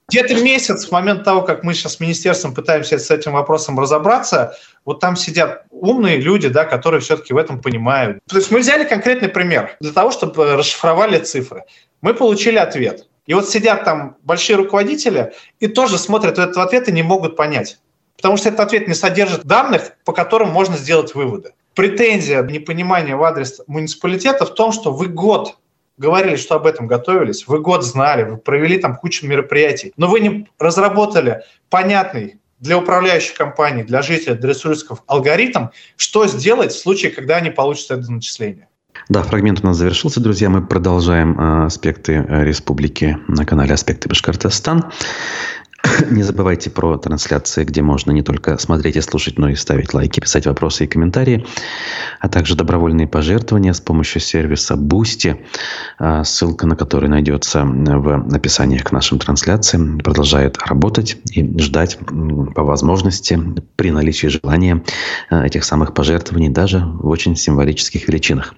Где-то 0.09 0.35
месяц, 0.43 0.87
с 0.87 0.91
момента 0.93 1.25
того, 1.25 1.43
как 1.43 1.65
мы 1.65 1.75
сейчас 1.75 1.95
с 1.95 2.01
министерством 2.01 2.55
пытаемся 2.55 2.99
с 2.99 3.11
этим 3.11 3.33
вопросом 3.33 3.81
разобраться, 3.81 4.57
вот 4.85 5.01
там 5.01 5.17
сидят 5.17 5.65
умные 5.71 6.19
люди, 6.19 6.49
да, 6.49 6.65
которые 6.65 7.01
все-таки 7.01 7.33
в 7.33 7.37
этом 7.37 7.61
понимают. 7.61 8.19
То 8.29 8.37
есть 8.37 8.51
мы 8.53 8.61
взяли 8.61 8.85
конкретный 8.85 9.29
пример 9.29 9.77
для 9.81 9.93
того, 9.93 10.13
чтобы 10.13 10.55
расшифровали 10.55 11.19
цифры. 11.19 11.65
Мы 12.01 12.15
получили 12.15 12.59
ответ– 12.59 13.07
и 13.27 13.35
вот 13.35 13.49
сидят 13.49 13.85
там 13.85 14.17
большие 14.23 14.57
руководители 14.57 15.33
и 15.61 15.69
тоже 15.69 15.99
смотрят 15.99 16.39
этот 16.39 16.57
ответ 16.57 16.89
и 16.89 16.93
не 16.93 17.03
могут 17.03 17.37
понять. 17.37 17.79
Потому 18.17 18.37
что 18.37 18.49
этот 18.49 18.61
ответ 18.61 18.89
не 18.89 18.95
содержит 18.95 19.45
данных, 19.45 19.93
по 20.05 20.13
которым 20.13 20.51
можно 20.51 20.77
сделать 20.77 21.15
выводы. 21.15 21.55
Претензия, 21.75 22.43
непонимание 22.43 23.17
в 23.17 23.23
адрес 23.23 23.61
муниципалитета 23.67 24.45
в 24.45 24.55
том, 24.55 24.73
что 24.73 24.93
вы 24.93 25.07
год 25.07 25.57
говорили, 25.97 26.37
что 26.37 26.57
об 26.57 26.67
этом 26.67 26.87
готовились, 26.87 27.47
вы 27.47 27.61
год 27.61 27.85
знали, 27.85 28.25
вы 28.25 28.37
провели 28.37 28.79
там 28.79 28.97
кучу 28.97 29.27
мероприятий, 29.27 29.93
но 29.97 30.09
вы 30.09 30.21
не 30.21 30.49
разработали 30.59 31.43
понятный 31.71 32.41
для 32.61 32.79
управляющей 32.79 33.35
компании, 33.35 33.83
для 33.83 34.03
жителей, 34.03 34.37
для 34.37 34.51
ресурсов 34.51 35.03
алгоритм, 35.07 35.69
что 35.97 36.27
сделать 36.27 36.73
в 36.73 36.79
случае, 36.79 37.11
когда 37.11 37.37
они 37.37 37.51
получат 37.51 37.91
это 37.93 38.11
начисление. 38.11 38.69
Да, 39.09 39.23
фрагмент 39.23 39.61
у 39.63 39.67
нас 39.67 39.77
завершился, 39.77 40.21
друзья. 40.21 40.49
Мы 40.49 40.63
продолжаем 40.63 41.39
э, 41.39 41.67
аспекты 41.67 42.25
э, 42.27 42.45
республики 42.45 43.19
на 43.29 43.45
канале 43.45 43.75
«Аспекты 43.75 44.09
Башкортостан». 44.09 44.93
Не 46.11 46.23
забывайте 46.23 46.71
про 46.71 46.97
трансляции, 46.97 47.65
где 47.65 47.83
можно 47.83 48.11
не 48.11 48.23
только 48.23 48.59
смотреть 48.59 48.97
и 48.97 49.01
слушать, 49.01 49.39
но 49.39 49.49
и 49.49 49.55
ставить 49.55 49.95
лайки, 49.95 50.21
писать 50.21 50.47
вопросы 50.47 50.85
и 50.85 50.87
комментарии, 50.87 51.47
а 52.21 52.29
также 52.29 52.55
добровольные 52.55 53.09
пожертвования 53.09 53.73
с 53.73 53.81
помощью 53.81 54.21
сервиса 54.21 54.75
Boosty, 54.75 55.45
а, 55.99 56.25
ссылка 56.25 56.67
на 56.67 56.77
который 56.77 57.09
найдется 57.09 57.65
в 57.65 58.35
описании 58.35 58.79
к 58.79 58.93
нашим 58.93 59.19
трансляциям, 59.19 59.99
продолжает 59.99 60.59
работать 60.59 61.19
и 61.31 61.59
ждать 61.59 61.99
по 62.55 62.63
возможности 62.63 63.41
при 63.77 63.91
наличии 63.91 64.29
желания 64.29 64.85
а, 65.31 65.45
этих 65.45 65.65
самых 65.65 65.95
пожертвований 65.95 66.49
даже 66.49 66.79
в 66.81 67.09
очень 67.09 67.37
символических 67.37 68.07
величинах. 68.09 68.55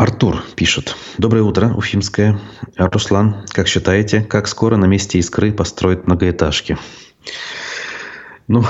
Артур 0.00 0.42
пишет. 0.56 0.96
Доброе 1.18 1.42
утро, 1.42 1.74
Уфимская. 1.76 2.40
Руслан, 2.78 3.44
как 3.50 3.68
считаете, 3.68 4.22
как 4.22 4.48
скоро 4.48 4.76
на 4.76 4.86
месте 4.86 5.18
искры 5.18 5.52
построят 5.52 6.06
многоэтажки? 6.06 6.78
Ну, 8.48 8.64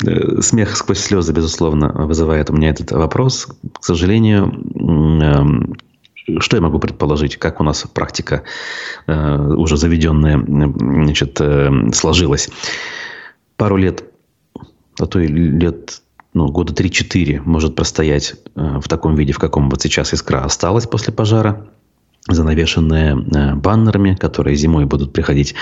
смех 0.40 0.74
сквозь 0.74 1.00
слезы, 1.00 1.34
безусловно, 1.34 1.92
вызывает 1.92 2.48
у 2.48 2.54
меня 2.54 2.70
этот 2.70 2.92
вопрос. 2.92 3.48
К 3.78 3.84
сожалению, 3.84 4.44
эм, 4.74 5.76
что 6.38 6.56
я 6.56 6.62
могу 6.62 6.78
предположить, 6.78 7.36
как 7.36 7.60
у 7.60 7.62
нас 7.62 7.82
практика 7.82 8.44
э, 9.06 9.38
уже 9.38 9.76
заведенная 9.76 10.42
значит, 10.42 11.38
э, 11.42 11.90
сложилась. 11.92 12.48
Пару 13.58 13.76
лет, 13.76 14.02
а 14.98 15.04
то 15.04 15.20
и 15.20 15.26
лет 15.26 16.00
ну, 16.32 16.48
года 16.48 16.72
3-4 16.72 17.40
может 17.44 17.74
простоять 17.74 18.34
э, 18.54 18.80
в 18.80 18.88
таком 18.88 19.14
виде, 19.14 19.32
в 19.32 19.38
каком 19.38 19.70
вот 19.70 19.82
сейчас 19.82 20.12
искра 20.12 20.44
осталась 20.44 20.86
после 20.86 21.12
пожара 21.12 21.68
занавешенные 22.28 23.16
э, 23.16 23.54
баннерами, 23.54 24.14
которые 24.14 24.56
зимой 24.56 24.84
будут 24.84 25.12
приходить 25.12 25.54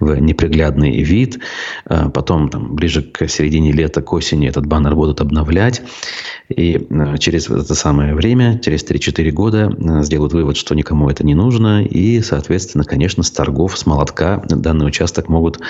в 0.00 0.16
неприглядный 0.16 1.02
вид. 1.02 1.38
Э, 1.86 2.08
потом, 2.08 2.48
там, 2.48 2.74
ближе 2.74 3.02
к 3.02 3.28
середине 3.28 3.72
лета, 3.72 4.02
к 4.02 4.12
осени 4.12 4.48
этот 4.48 4.66
баннер 4.66 4.94
будут 4.94 5.20
обновлять. 5.20 5.82
И 6.48 6.86
через 7.18 7.48
это 7.48 7.74
самое 7.74 8.14
время, 8.14 8.58
через 8.58 8.84
3-4 8.84 9.30
года 9.30 10.02
сделают 10.02 10.32
вывод, 10.32 10.56
что 10.56 10.74
никому 10.74 11.08
это 11.08 11.24
не 11.24 11.34
нужно. 11.34 11.84
И, 11.84 12.20
соответственно, 12.20 12.84
конечно, 12.84 13.22
с 13.22 13.30
торгов, 13.30 13.78
с 13.78 13.86
молотка 13.86 14.42
данный 14.48 14.86
участок 14.86 15.28
могут 15.28 15.60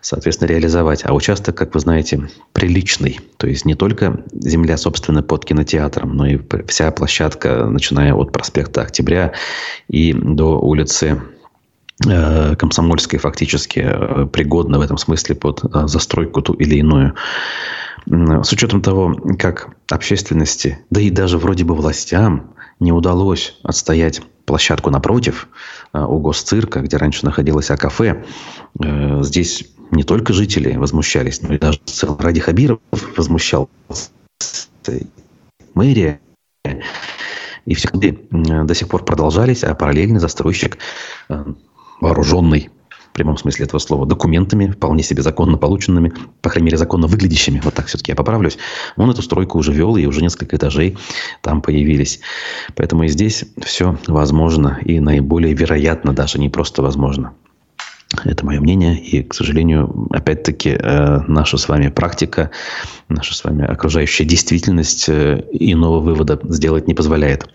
соответственно, 0.00 0.48
реализовать. 0.48 1.02
А 1.04 1.14
участок, 1.14 1.56
как 1.56 1.74
вы 1.74 1.80
знаете, 1.80 2.28
приличный. 2.52 3.20
То 3.36 3.46
есть 3.46 3.64
не 3.64 3.74
только 3.74 4.22
земля, 4.32 4.76
собственно, 4.76 5.22
под 5.22 5.44
кинотеатром, 5.44 6.16
но 6.16 6.26
и 6.26 6.38
вся 6.66 6.90
площадка, 6.90 7.66
начиная 7.66 8.14
от 8.14 8.32
проспекта 8.32 8.82
Октября 8.82 9.32
и 9.90 10.14
до 10.14 10.58
улицы 10.58 11.20
э, 12.06 12.56
комсомольская 12.56 13.20
фактически 13.20 13.80
э, 13.80 14.26
пригодна 14.26 14.78
в 14.78 14.82
этом 14.82 14.96
смысле 14.96 15.34
под 15.34 15.62
застройку 15.90 16.42
ту 16.42 16.54
или 16.54 16.76
иную. 16.76 17.14
С 18.06 18.52
учетом 18.52 18.80
того, 18.80 19.14
как 19.38 19.76
общественности, 19.90 20.78
да 20.88 21.00
и 21.00 21.10
даже 21.10 21.36
вроде 21.36 21.64
бы 21.64 21.74
властям 21.74 22.54
не 22.78 22.92
удалось 22.92 23.58
отстоять 23.62 24.22
площадку 24.46 24.88
напротив 24.90 25.48
у 25.92 26.18
госцирка, 26.18 26.80
где 26.80 26.96
раньше 26.96 27.26
находилось 27.26 27.70
А-кафе, 27.70 28.24
здесь 29.20 29.68
не 29.90 30.02
только 30.02 30.32
жители 30.32 30.76
возмущались, 30.76 31.42
но 31.42 31.54
и 31.54 31.58
даже 31.58 31.78
Ради 32.18 32.40
Хабиров 32.40 32.80
возмущался. 33.18 33.68
Мэрия 35.74 36.20
и 37.70 37.74
все 37.74 37.88
до 37.92 38.74
сих 38.74 38.88
пор 38.88 39.04
продолжались, 39.04 39.62
а 39.62 39.76
параллельно 39.76 40.18
застройщик 40.18 40.78
э, 41.28 41.44
вооруженный 42.00 42.68
в 42.88 43.12
прямом 43.12 43.36
смысле 43.36 43.66
этого 43.66 43.78
слова, 43.78 44.06
документами, 44.06 44.66
вполне 44.66 45.04
себе 45.04 45.22
законно 45.22 45.56
полученными, 45.56 46.12
по 46.42 46.50
крайней 46.50 46.66
мере, 46.66 46.78
законно 46.78 47.06
выглядящими, 47.06 47.60
вот 47.62 47.74
так 47.74 47.86
все-таки 47.86 48.10
я 48.10 48.16
поправлюсь, 48.16 48.58
он 48.96 49.08
эту 49.08 49.22
стройку 49.22 49.58
уже 49.58 49.72
вел, 49.72 49.96
и 49.96 50.06
уже 50.06 50.20
несколько 50.20 50.56
этажей 50.56 50.98
там 51.42 51.62
появились. 51.62 52.20
Поэтому 52.74 53.04
и 53.04 53.08
здесь 53.08 53.44
все 53.62 53.96
возможно, 54.08 54.80
и 54.84 54.98
наиболее 54.98 55.54
вероятно 55.54 56.12
даже, 56.12 56.40
не 56.40 56.48
просто 56.48 56.82
возможно. 56.82 57.34
Это 58.24 58.44
мое 58.44 58.60
мнение. 58.60 58.98
И, 58.98 59.22
к 59.22 59.34
сожалению, 59.34 60.08
опять-таки, 60.10 60.70
э, 60.70 61.20
наша 61.28 61.56
с 61.58 61.68
вами 61.68 61.88
практика, 61.88 62.50
наша 63.08 63.34
с 63.34 63.44
вами 63.44 63.64
окружающая 63.64 64.24
действительность 64.24 65.08
э, 65.08 65.44
иного 65.52 66.00
вывода 66.00 66.40
сделать 66.48 66.88
не 66.88 66.94
позволяет. 66.94 67.48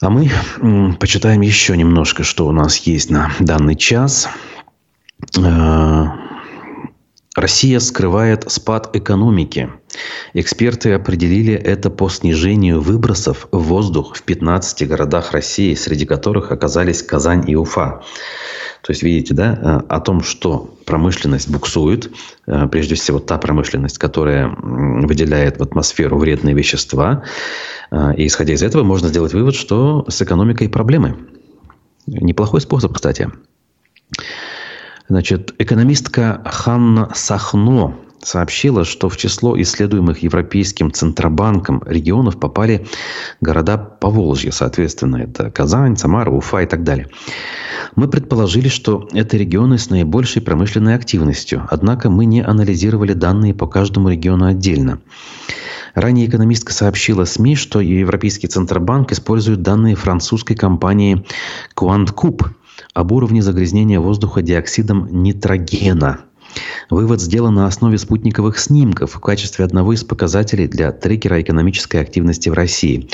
А 0.00 0.10
мы 0.10 0.30
почитаем 0.98 1.40
еще 1.40 1.76
немножко, 1.76 2.22
что 2.22 2.46
у 2.46 2.52
нас 2.52 2.76
есть 2.78 3.10
на 3.10 3.32
данный 3.40 3.74
час. 3.74 4.28
Э, 5.36 6.06
Россия 7.34 7.80
скрывает 7.80 8.50
спад 8.50 8.94
экономики. 8.94 9.70
Эксперты 10.34 10.92
определили 10.92 11.54
это 11.54 11.90
по 11.90 12.08
снижению 12.08 12.80
выбросов 12.80 13.48
в 13.50 13.58
воздух 13.58 14.16
в 14.16 14.22
15 14.22 14.88
городах 14.88 15.32
России, 15.32 15.74
среди 15.74 16.06
которых 16.06 16.52
оказались 16.52 17.02
Казань 17.02 17.44
и 17.50 17.56
Уфа. 17.56 18.02
То 18.82 18.92
есть, 18.92 19.02
видите, 19.02 19.34
да, 19.34 19.58
э, 19.60 19.86
о 19.88 20.00
том, 20.00 20.22
что 20.22 20.74
промышленность 20.86 21.50
буксует, 21.50 22.10
э, 22.46 22.66
прежде 22.68 22.94
всего 22.94 23.18
та 23.18 23.36
промышленность, 23.36 23.98
которая 23.98 24.48
выделяет 24.48 25.58
в 25.58 25.62
атмосферу 25.62 26.18
вредные 26.18 26.54
вещества. 26.54 27.24
Э, 27.90 28.14
и 28.16 28.26
исходя 28.26 28.54
из 28.54 28.62
этого 28.62 28.82
можно 28.82 29.08
сделать 29.08 29.34
вывод, 29.34 29.54
что 29.54 30.06
с 30.08 30.22
экономикой 30.22 30.68
проблемы. 30.68 31.16
Неплохой 32.06 32.60
способ, 32.60 32.94
кстати. 32.94 33.30
Значит, 35.08 35.54
экономистка 35.58 36.40
Ханна 36.46 37.10
Сахно 37.14 37.96
сообщила, 38.22 38.84
что 38.84 39.08
в 39.08 39.16
число 39.16 39.60
исследуемых 39.60 40.22
Европейским 40.22 40.92
Центробанком 40.92 41.82
регионов 41.86 42.38
попали 42.38 42.86
города 43.40 43.78
Поволжья, 43.78 44.50
соответственно, 44.50 45.16
это 45.16 45.50
Казань, 45.50 45.96
Самара, 45.96 46.30
Уфа 46.30 46.58
и 46.58 46.66
так 46.66 46.82
далее. 46.84 47.08
Мы 47.96 48.08
предположили, 48.08 48.68
что 48.68 49.08
это 49.12 49.36
регионы 49.36 49.78
с 49.78 49.90
наибольшей 49.90 50.42
промышленной 50.42 50.94
активностью, 50.94 51.66
однако 51.70 52.10
мы 52.10 52.24
не 52.24 52.42
анализировали 52.42 53.12
данные 53.12 53.54
по 53.54 53.66
каждому 53.66 54.10
региону 54.10 54.46
отдельно. 54.46 55.00
Ранее 55.94 56.28
экономистка 56.28 56.72
сообщила 56.72 57.24
СМИ, 57.24 57.56
что 57.56 57.80
Европейский 57.80 58.46
Центробанк 58.46 59.10
использует 59.12 59.62
данные 59.62 59.96
французской 59.96 60.54
компании 60.54 61.24
QuantCube 61.76 62.46
об 62.94 63.12
уровне 63.12 63.42
загрязнения 63.42 64.00
воздуха 64.00 64.42
диоксидом 64.42 65.22
нитрогена. 65.22 66.20
Вывод 66.88 67.20
сделан 67.20 67.54
на 67.54 67.66
основе 67.66 67.98
спутниковых 67.98 68.58
снимков 68.58 69.14
в 69.14 69.20
качестве 69.20 69.64
одного 69.64 69.92
из 69.92 70.04
показателей 70.04 70.66
для 70.66 70.92
трекера 70.92 71.40
экономической 71.40 72.00
активности 72.00 72.48
в 72.48 72.54
России. 72.54 73.08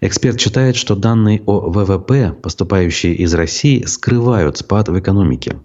Эксперт 0.00 0.40
считает, 0.40 0.76
что 0.76 0.96
данные 0.96 1.42
о 1.46 1.70
ВВП, 1.70 2.32
поступающие 2.42 3.14
из 3.14 3.34
России, 3.34 3.84
скрывают 3.84 4.56
спад 4.56 4.88
в 4.88 4.98
экономике. 4.98 5.58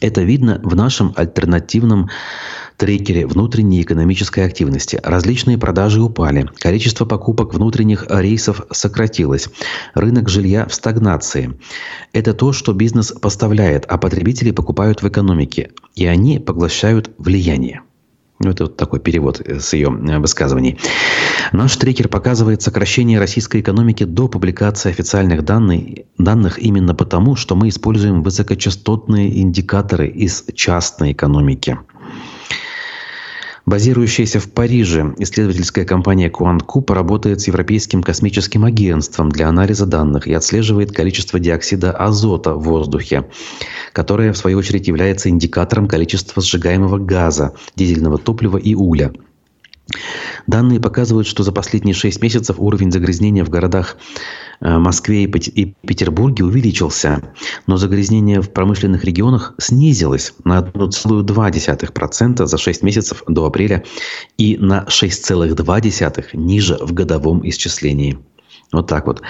Это 0.00 0.22
видно 0.22 0.60
в 0.64 0.74
нашем 0.74 1.12
альтернативном 1.16 2.08
трекере 2.76 3.26
внутренней 3.26 3.82
экономической 3.82 4.44
активности. 4.44 5.00
Различные 5.02 5.58
продажи 5.58 6.02
упали. 6.02 6.48
Количество 6.58 7.04
покупок 7.04 7.54
внутренних 7.54 8.06
рейсов 8.08 8.62
сократилось. 8.70 9.48
Рынок 9.94 10.28
жилья 10.28 10.66
в 10.66 10.74
стагнации. 10.74 11.58
Это 12.12 12.34
то, 12.34 12.52
что 12.52 12.72
бизнес 12.72 13.12
поставляет, 13.12 13.84
а 13.86 13.98
потребители 13.98 14.50
покупают 14.50 15.02
в 15.02 15.08
экономике. 15.08 15.70
И 15.94 16.06
они 16.06 16.38
поглощают 16.38 17.10
влияние. 17.18 17.82
Ну, 18.40 18.50
это 18.50 18.64
вот 18.64 18.76
такой 18.76 18.98
перевод 18.98 19.40
с 19.40 19.72
ее 19.74 19.88
э, 19.88 20.18
высказываний. 20.18 20.78
Наш 21.52 21.76
трекер 21.76 22.08
показывает 22.08 22.62
сокращение 22.62 23.20
российской 23.20 23.60
экономики 23.60 24.02
до 24.04 24.26
публикации 24.26 24.90
официальных 24.90 25.44
данных, 25.44 26.04
данных 26.18 26.58
именно 26.58 26.94
потому, 26.94 27.36
что 27.36 27.54
мы 27.54 27.68
используем 27.68 28.22
высокочастотные 28.22 29.40
индикаторы 29.40 30.08
из 30.08 30.44
частной 30.54 31.12
экономики. 31.12 31.78
Базирующаяся 33.66 34.40
в 34.40 34.50
Париже. 34.50 35.14
Исследовательская 35.16 35.86
компания 35.86 36.28
QuantCube 36.28 36.92
работает 36.92 37.40
с 37.40 37.46
Европейским 37.46 38.02
космическим 38.02 38.66
агентством 38.66 39.30
для 39.30 39.48
анализа 39.48 39.86
данных 39.86 40.26
и 40.26 40.34
отслеживает 40.34 40.92
количество 40.92 41.40
диоксида 41.40 41.92
азота 41.92 42.54
в 42.54 42.62
воздухе, 42.62 43.24
которое, 43.94 44.34
в 44.34 44.36
свою 44.36 44.58
очередь, 44.58 44.86
является 44.86 45.30
индикатором 45.30 45.88
количества 45.88 46.42
сжигаемого 46.42 46.98
газа, 46.98 47.54
дизельного 47.74 48.18
топлива 48.18 48.58
и 48.58 48.74
угля– 48.74 49.12
Данные 50.46 50.80
показывают, 50.80 51.26
что 51.26 51.42
за 51.42 51.52
последние 51.52 51.94
6 51.94 52.22
месяцев 52.22 52.56
уровень 52.58 52.90
загрязнения 52.90 53.44
в 53.44 53.50
городах 53.50 53.96
э, 54.60 54.78
Москве 54.78 55.24
и 55.24 55.74
Петербурге 55.86 56.44
увеличился, 56.44 57.22
но 57.66 57.76
загрязнение 57.76 58.40
в 58.40 58.50
промышленных 58.50 59.04
регионах 59.04 59.54
снизилось 59.58 60.34
на 60.44 60.60
1,2% 60.60 62.46
за 62.46 62.58
6 62.58 62.82
месяцев 62.82 63.22
до 63.28 63.44
апреля 63.44 63.84
и 64.38 64.56
на 64.56 64.86
6,2% 64.88 66.24
ниже 66.32 66.78
в 66.80 66.92
годовом 66.92 67.46
исчислении. 67.48 68.18
Вот 68.72 68.86
так 68.88 69.06
вот. 69.06 69.22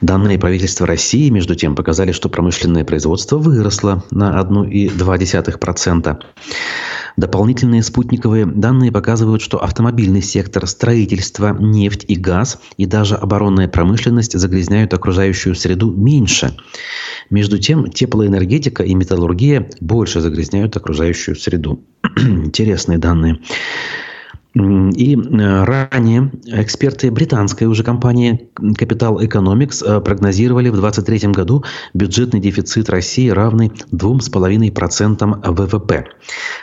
Данные 0.00 0.38
правительства 0.38 0.86
России, 0.86 1.28
между 1.30 1.54
тем, 1.54 1.74
показали, 1.74 2.12
что 2.12 2.28
промышленное 2.28 2.84
производство 2.84 3.38
выросло 3.38 4.04
на 4.10 4.40
1,2%. 4.40 6.22
Дополнительные 7.16 7.82
спутниковые 7.84 8.44
данные 8.44 8.90
показывают, 8.90 9.40
что 9.40 9.62
автомобильный 9.62 10.22
сектор, 10.22 10.66
строительство, 10.66 11.56
нефть 11.58 12.04
и 12.08 12.16
газ 12.16 12.58
и 12.76 12.86
даже 12.86 13.14
оборонная 13.14 13.68
промышленность 13.68 14.36
загрязняют 14.36 14.94
окружающую 14.94 15.54
среду 15.54 15.92
меньше. 15.92 16.56
Между 17.30 17.58
тем, 17.58 17.90
теплоэнергетика 17.90 18.82
и 18.82 18.94
металлургия 18.94 19.70
больше 19.80 20.20
загрязняют 20.20 20.76
окружающую 20.76 21.36
среду. 21.36 21.84
Интересные 22.16 22.98
данные. 22.98 23.38
И 24.54 25.16
э, 25.16 25.64
ранее 25.64 26.30
эксперты 26.46 27.10
британской 27.10 27.66
уже 27.66 27.82
компании 27.82 28.50
Capital 28.54 29.18
Economics 29.20 29.84
э, 29.84 30.00
прогнозировали 30.00 30.68
в 30.68 30.76
2023 30.76 31.32
году 31.32 31.64
бюджетный 31.92 32.38
дефицит 32.38 32.88
России 32.88 33.30
равный 33.30 33.72
2,5% 33.90 35.52
ВВП. 35.52 36.06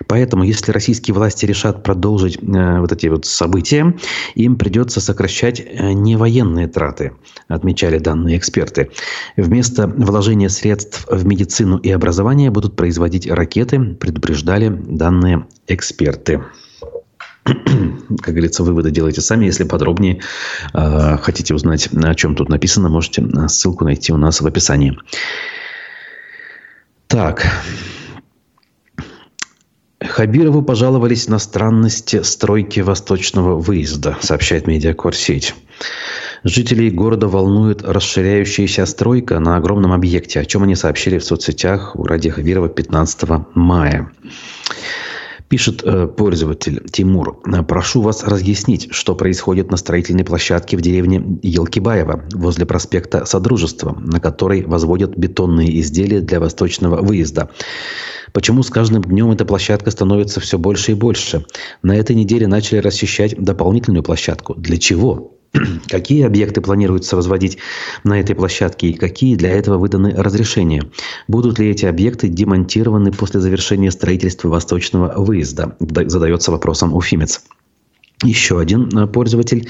Поэтому, 0.08 0.44
если 0.44 0.72
российские 0.72 1.16
власти 1.16 1.46
решат 1.46 1.84
продолжить 1.84 2.38
э, 2.42 2.80
вот 2.80 2.94
эти 2.94 3.08
вот 3.08 3.26
события, 3.26 3.94
им 4.36 4.56
придется 4.56 5.02
сокращать 5.02 5.62
не 5.82 6.16
военные 6.16 6.68
траты, 6.68 7.12
отмечали 7.50 7.98
данные 7.98 8.38
эксперты. 8.38 8.90
Вместо 9.36 9.88
вложения 9.88 10.48
средств 10.48 11.06
в 11.12 11.26
медицину 11.26 11.78
и 11.78 11.92
образование 11.92 12.52
будут 12.52 12.78
производить 12.78 13.30
ракеты, 13.30 13.80
предупреждали 13.96 14.70
данные 14.70 15.46
эксперты. 15.68 16.42
как 17.46 18.34
говорится, 18.34 18.64
выводы 18.64 18.92
делайте 18.92 19.22
сами. 19.22 19.46
Если 19.46 19.64
подробнее 19.64 20.22
э, 20.74 21.18
хотите 21.18 21.54
узнать, 21.54 21.90
о 21.92 22.16
чем 22.16 22.36
тут 22.36 22.50
написано, 22.50 22.90
можете 22.90 23.26
ссылку 23.48 23.86
найти 23.86 24.14
у 24.14 24.18
нас 24.18 24.42
в 24.42 24.48
описании. 24.48 24.98
Так. 27.08 27.46
Хабирову 30.02 30.64
пожаловались 30.64 31.28
на 31.28 31.38
странности 31.40 32.24
стройки 32.24 32.80
восточного 32.80 33.56
выезда, 33.60 34.18
сообщает 34.22 34.66
медиакорсеть. 34.66 35.54
Жителей 36.44 36.90
города 36.90 37.28
волнует 37.28 37.84
расширяющаяся 37.84 38.86
стройка 38.88 39.40
на 39.40 39.58
огромном 39.58 39.94
объекте, 39.94 40.40
о 40.40 40.46
чем 40.46 40.64
они 40.64 40.76
сообщили 40.76 41.20
в 41.20 41.24
соцсетях 41.24 41.96
у 41.96 42.06
Ради 42.06 42.30
Хабирова 42.30 42.68
15 42.68 43.30
мая. 43.54 44.12
Пишет 45.52 45.84
э, 45.84 46.08
пользователь 46.08 46.82
Тимур. 46.90 47.42
Прошу 47.68 48.02
вас 48.02 48.24
разъяснить, 48.24 48.88
что 48.92 49.16
происходит 49.16 49.70
на 49.70 49.76
строительной 49.76 50.24
площадке 50.24 50.78
в 50.78 50.82
деревне 50.82 51.40
Елкибаево 51.44 52.24
возле 52.34 52.66
проспекта 52.66 53.26
Содружества, 53.26 53.94
на 54.00 54.22
которой 54.22 54.64
возводят 54.64 55.18
бетонные 55.18 55.82
изделия 55.82 56.22
для 56.22 56.40
восточного 56.40 57.02
выезда. 57.02 57.50
Почему 58.32 58.64
с 58.64 58.70
каждым 58.70 59.02
днем 59.02 59.30
эта 59.32 59.44
площадка 59.44 59.92
становится 59.92 60.40
все 60.40 60.58
больше 60.58 60.94
и 60.94 60.96
больше? 60.96 61.46
На 61.84 61.98
этой 61.98 62.16
неделе 62.16 62.48
начали 62.48 62.78
расчищать 62.78 63.36
дополнительную 63.38 64.04
площадку. 64.04 64.54
Для 64.56 64.78
чего? 64.78 65.38
Какие 65.90 66.24
объекты 66.24 66.62
планируется 66.62 67.16
возводить 67.16 67.58
на 68.04 68.20
этой 68.20 68.36
площадке 68.36 68.88
и 68.88 68.94
какие 68.94 69.36
для 69.36 69.52
этого 69.52 69.78
выданы 69.78 70.14
разрешения? 70.16 70.84
Будут 71.28 71.60
ли 71.60 71.70
эти 71.70 71.86
объекты 71.86 72.30
демонтированы 72.30 73.12
после 73.12 73.42
завершения 73.42 73.92
строительства 73.92 74.50
восточного 74.50 75.14
выезда? 75.22 75.76
Задается 75.80 76.52
вопросом 76.52 76.96
Уфимец. 76.96 77.44
Еще 78.24 78.60
один 78.60 78.88
э, 78.96 79.08
пользователь 79.08 79.68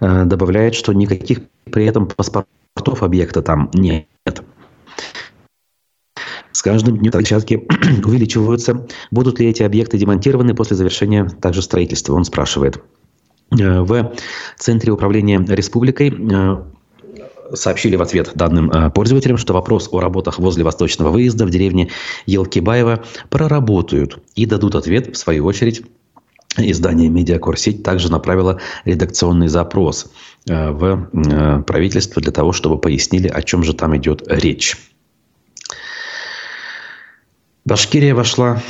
э, 0.00 0.24
добавляет, 0.24 0.74
что 0.74 0.92
никаких 0.92 1.40
при 1.64 1.84
этом 1.84 2.06
паспортов 2.06 3.02
объекта 3.02 3.42
там 3.42 3.70
нет. 3.74 4.06
С 6.52 6.62
каждым 6.62 6.98
днем 6.98 7.12
площадки 7.12 7.66
увеличиваются. 8.04 8.86
Будут 9.10 9.40
ли 9.40 9.48
эти 9.48 9.62
объекты 9.62 9.98
демонтированы 9.98 10.54
после 10.54 10.76
завершения 10.76 11.24
также 11.24 11.60
строительства? 11.60 12.14
Он 12.14 12.24
спрашивает. 12.24 12.80
Э, 13.50 13.80
в 13.80 14.12
Центре 14.56 14.92
управления 14.92 15.44
республикой 15.48 16.10
э, 16.10 17.54
сообщили 17.54 17.96
в 17.96 18.02
ответ 18.02 18.32
данным 18.34 18.70
э, 18.70 18.90
пользователям, 18.90 19.38
что 19.38 19.54
вопрос 19.54 19.88
о 19.90 20.00
работах 20.00 20.38
возле 20.38 20.64
восточного 20.64 21.10
выезда 21.10 21.46
в 21.46 21.50
деревне 21.50 21.90
Елкибаева 22.26 23.04
проработают 23.30 24.18
и 24.34 24.44
дадут 24.46 24.74
ответ, 24.74 25.14
в 25.14 25.18
свою 25.18 25.44
очередь, 25.46 25.82
Издание 26.56 27.08
«Медиакорсеть» 27.08 27.84
также 27.84 28.10
направило 28.10 28.58
редакционный 28.84 29.46
запрос 29.46 30.10
в 30.44 31.62
правительство 31.66 32.20
для 32.20 32.32
того, 32.32 32.52
чтобы 32.52 32.80
пояснили, 32.80 33.28
о 33.28 33.42
чем 33.42 33.62
же 33.62 33.74
там 33.74 33.96
идет 33.96 34.24
речь. 34.26 34.76
Башкирия 37.64 38.12
вошла 38.12 38.60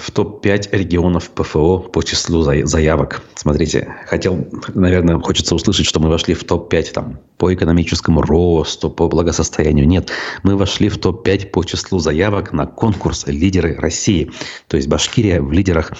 в 0.00 0.10
топ-5 0.10 0.68
регионов 0.72 1.30
ПФО 1.30 1.78
по 1.78 2.02
числу 2.02 2.42
заявок. 2.42 3.22
Смотрите, 3.34 3.94
хотел, 4.06 4.46
наверное, 4.74 5.18
хочется 5.18 5.54
услышать, 5.54 5.86
что 5.86 6.00
мы 6.00 6.08
вошли 6.08 6.34
в 6.34 6.44
топ-5 6.44 6.92
там, 6.92 7.20
по 7.36 7.52
экономическому 7.52 8.22
росту, 8.22 8.90
по 8.90 9.08
благосостоянию. 9.08 9.86
Нет, 9.86 10.10
мы 10.42 10.56
вошли 10.56 10.88
в 10.88 10.98
топ-5 10.98 11.46
по 11.46 11.64
числу 11.64 11.98
заявок 11.98 12.52
на 12.52 12.66
конкурс 12.66 13.26
«Лидеры 13.26 13.76
России». 13.76 14.30
То 14.68 14.76
есть 14.76 14.88
Башкирия 14.88 15.40
в 15.40 15.52
лидерах 15.52 15.92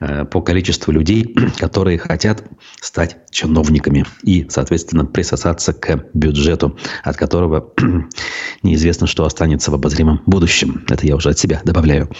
э, 0.00 0.24
по 0.24 0.42
количеству 0.42 0.92
людей, 0.92 1.34
которые 1.58 1.98
хотят 1.98 2.44
стать 2.80 3.16
чиновниками 3.30 4.04
и, 4.22 4.46
соответственно, 4.48 5.06
присосаться 5.06 5.72
к 5.72 6.06
бюджету, 6.14 6.76
от 7.02 7.16
которого 7.16 7.72
неизвестно, 8.62 9.06
что 9.06 9.24
останется 9.24 9.70
в 9.70 9.74
обозримом 9.74 10.22
будущем. 10.26 10.84
Это 10.88 11.06
я 11.06 11.16
уже 11.16 11.30
от 11.30 11.38
себя 11.38 11.60
добавляю. 11.64 12.10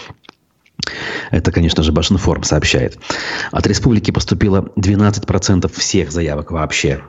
Это, 1.31 1.53
конечно 1.53 1.83
же, 1.83 1.93
Башинформ 1.93 2.43
сообщает. 2.43 2.99
От 3.51 3.67
республики 3.67 4.11
поступило 4.11 4.73
12% 4.77 5.73
всех 5.79 6.11
заявок 6.11 6.51
вообще. 6.51 7.03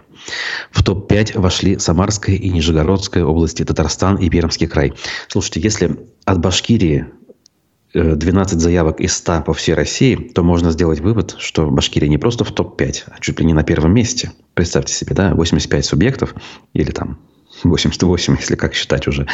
В 0.72 0.84
топ-5 0.84 1.40
вошли 1.40 1.78
Самарская 1.80 2.36
и 2.36 2.50
Нижегородская 2.50 3.26
области, 3.26 3.66
Татарстан 3.66 4.16
и 4.18 4.30
Пермский 4.30 4.68
край. 4.68 4.94
Слушайте, 5.28 5.60
если 5.60 6.00
от 6.26 6.40
Башкирии 6.40 7.08
12 7.94 8.56
э, 8.56 8.60
заявок 8.60 9.00
из 9.02 9.14
100 9.16 9.42
по 9.42 9.54
всей 9.54 9.74
России, 9.74 10.16
то 10.16 10.44
можно 10.44 10.72
сделать 10.72 11.00
вывод, 11.00 11.36
что 11.40 11.70
Башкирия 11.70 12.10
не 12.10 12.18
просто 12.18 12.44
в 12.44 12.52
топ-5, 12.52 13.04
а 13.08 13.20
чуть 13.20 13.40
ли 13.40 13.46
не 13.46 13.54
на 13.54 13.64
первом 13.64 13.94
месте. 13.94 14.32
Представьте 14.54 14.94
себе, 14.94 15.16
да, 15.16 15.34
85 15.34 15.86
субъектов 15.86 16.34
или 16.74 16.92
там 16.92 17.20
88, 17.64 18.38
если 18.40 18.56
как 18.56 18.74
считать 18.74 19.08
уже. 19.08 19.28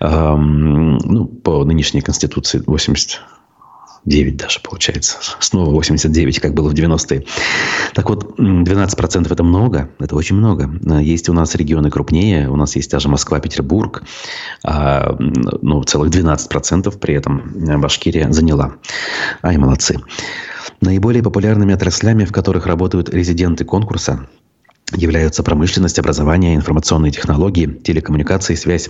Эм, 0.00 0.98
ну, 0.98 1.26
по 1.26 1.64
нынешней 1.64 2.00
конституции 2.00 2.62
80 2.64 3.20
9 4.06 4.36
даже 4.36 4.60
получается. 4.60 5.18
Снова 5.40 5.70
89, 5.70 6.40
как 6.40 6.54
было 6.54 6.68
в 6.68 6.74
90-е. 6.74 7.24
Так 7.94 8.08
вот, 8.08 8.38
12% 8.38 9.32
это 9.32 9.44
много, 9.44 9.90
это 9.98 10.16
очень 10.16 10.36
много. 10.36 10.70
Есть 11.00 11.28
у 11.28 11.32
нас 11.32 11.54
регионы 11.54 11.90
крупнее, 11.90 12.48
у 12.48 12.56
нас 12.56 12.76
есть 12.76 12.90
даже 12.90 13.08
Москва, 13.08 13.40
Петербург. 13.40 14.02
А, 14.64 15.16
ну, 15.18 15.82
целых 15.82 16.10
12% 16.10 16.98
при 16.98 17.14
этом 17.14 17.80
Башкирия 17.80 18.30
заняла. 18.32 18.74
Ай, 19.42 19.56
молодцы. 19.58 20.00
Наиболее 20.80 21.22
популярными 21.22 21.74
отраслями, 21.74 22.24
в 22.24 22.32
которых 22.32 22.66
работают 22.66 23.10
резиденты 23.10 23.64
конкурса, 23.64 24.28
являются 24.92 25.42
промышленность, 25.42 25.98
образование, 25.98 26.54
информационные 26.54 27.12
технологии, 27.12 27.66
телекоммуникации, 27.66 28.54
связь, 28.54 28.88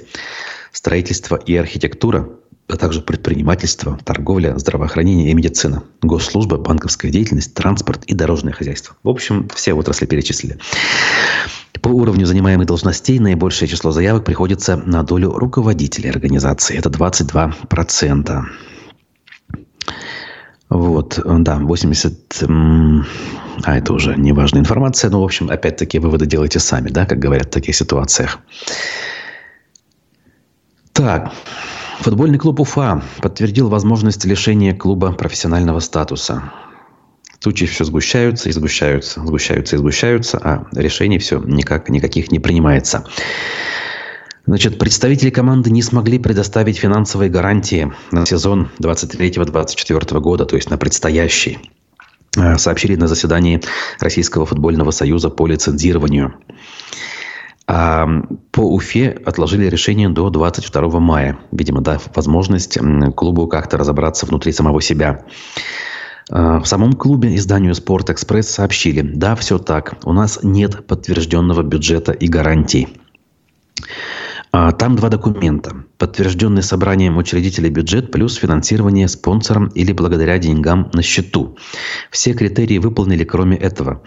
строительство 0.72 1.34
и 1.34 1.56
архитектура– 1.56 2.28
а 2.70 2.76
также 2.76 3.00
предпринимательство, 3.00 3.98
торговля, 4.04 4.56
здравоохранение 4.58 5.30
и 5.30 5.34
медицина, 5.34 5.82
госслужба, 6.02 6.56
банковская 6.56 7.10
деятельность, 7.10 7.54
транспорт 7.54 8.04
и 8.04 8.14
дорожное 8.14 8.52
хозяйство. 8.52 8.96
В 9.02 9.08
общем, 9.08 9.48
все 9.54 9.74
отрасли 9.74 10.06
перечислили. 10.06 10.58
По 11.82 11.88
уровню 11.88 12.26
занимаемых 12.26 12.66
должностей 12.66 13.18
наибольшее 13.18 13.68
число 13.68 13.90
заявок 13.90 14.24
приходится 14.24 14.76
на 14.76 15.02
долю 15.02 15.32
руководителей 15.32 16.10
организации. 16.10 16.76
Это 16.76 16.88
22%. 16.90 18.42
Вот, 20.68 21.20
да, 21.24 21.58
80... 21.58 22.44
А 23.62 23.76
это 23.76 23.92
уже 23.92 24.14
неважная 24.16 24.60
информация. 24.60 25.10
Но, 25.10 25.20
в 25.20 25.24
общем, 25.24 25.50
опять-таки, 25.50 25.98
выводы 25.98 26.26
делайте 26.26 26.60
сами, 26.60 26.88
да, 26.90 27.04
как 27.06 27.18
говорят 27.18 27.48
в 27.48 27.50
таких 27.50 27.74
ситуациях. 27.74 28.38
Так, 30.92 31.32
Футбольный 32.00 32.38
клуб 32.38 32.60
Уфа 32.60 33.02
подтвердил 33.20 33.68
возможность 33.68 34.24
лишения 34.24 34.74
клуба 34.74 35.12
профессионального 35.12 35.80
статуса. 35.80 36.50
Тучи 37.40 37.66
все 37.66 37.84
сгущаются 37.84 38.48
и 38.48 38.52
сгущаются, 38.52 39.20
сгущаются 39.20 39.76
и 39.76 39.78
сгущаются, 39.78 40.38
а 40.42 40.66
решений 40.72 41.18
все 41.18 41.38
никак, 41.40 41.90
никаких 41.90 42.32
не 42.32 42.38
принимается. 42.38 43.04
Значит, 44.46 44.78
представители 44.78 45.28
команды 45.28 45.70
не 45.70 45.82
смогли 45.82 46.18
предоставить 46.18 46.78
финансовые 46.78 47.30
гарантии 47.30 47.92
на 48.12 48.24
сезон 48.24 48.70
23-24 48.80 50.20
года, 50.20 50.46
то 50.46 50.56
есть 50.56 50.70
на 50.70 50.78
предстоящий. 50.78 51.58
Э, 52.34 52.56
сообщили 52.56 52.96
на 52.96 53.08
заседании 53.08 53.60
Российского 53.98 54.46
футбольного 54.46 54.90
союза 54.90 55.28
по 55.28 55.46
лицензированию. 55.46 56.34
А 57.72 58.04
по 58.50 58.62
Уфе 58.62 59.10
отложили 59.24 59.66
решение 59.66 60.08
до 60.08 60.28
22 60.28 60.98
мая, 60.98 61.38
видимо, 61.52 61.80
дав 61.82 62.02
возможность 62.16 62.76
клубу 63.14 63.46
как-то 63.46 63.76
разобраться 63.78 64.26
внутри 64.26 64.50
самого 64.50 64.82
себя. 64.82 65.24
А, 66.32 66.58
в 66.58 66.66
самом 66.66 66.94
клубе 66.94 67.36
изданию 67.36 67.76
«Спорт 67.76 68.10
Экспресс» 68.10 68.48
сообщили, 68.48 69.02
да, 69.02 69.36
все 69.36 69.58
так, 69.58 69.98
у 70.02 70.12
нас 70.12 70.40
нет 70.42 70.84
подтвержденного 70.88 71.62
бюджета 71.62 72.10
и 72.10 72.26
гарантий. 72.26 72.88
А, 74.50 74.72
там 74.72 74.96
два 74.96 75.08
документа. 75.08 75.84
Подтвержденный 76.00 76.62
собранием 76.62 77.18
учредителей 77.18 77.68
бюджет 77.68 78.10
плюс 78.10 78.36
финансирование 78.36 79.06
спонсором 79.06 79.66
или 79.74 79.92
благодаря 79.92 80.38
деньгам 80.38 80.90
на 80.94 81.02
счету. 81.02 81.58
Все 82.10 82.32
критерии 82.32 82.78
выполнили 82.78 83.22
кроме 83.22 83.58
этого. 83.58 84.02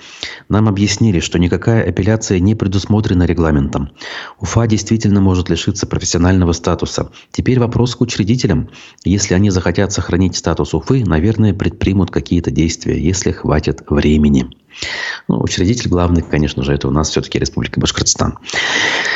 Нам 0.49 0.67
объяснили, 0.67 1.19
что 1.19 1.37
никакая 1.37 1.87
апелляция 1.87 2.39
не 2.39 2.55
предусмотрена 2.55 3.25
регламентом. 3.25 3.91
Уфа 4.39 4.65
действительно 4.65 5.21
может 5.21 5.51
лишиться 5.51 5.85
профессионального 5.85 6.53
статуса. 6.53 7.11
Теперь 7.31 7.59
вопрос 7.59 7.95
к 7.95 8.01
учредителям. 8.01 8.71
Если 9.03 9.35
они 9.35 9.51
захотят 9.51 9.91
сохранить 9.91 10.35
статус 10.35 10.73
Уфы, 10.73 11.05
наверное, 11.05 11.53
предпримут 11.53 12.09
какие-то 12.09 12.49
действия, 12.49 12.99
если 12.99 13.31
хватит 13.31 13.83
времени. 13.87 14.49
Ну, 15.27 15.39
учредитель 15.39 15.89
главный, 15.89 16.21
конечно 16.21 16.63
же, 16.63 16.73
это 16.73 16.87
у 16.87 16.91
нас 16.91 17.09
все-таки 17.09 17.39
Республика 17.39 17.79
Башкортостан. 17.79 18.39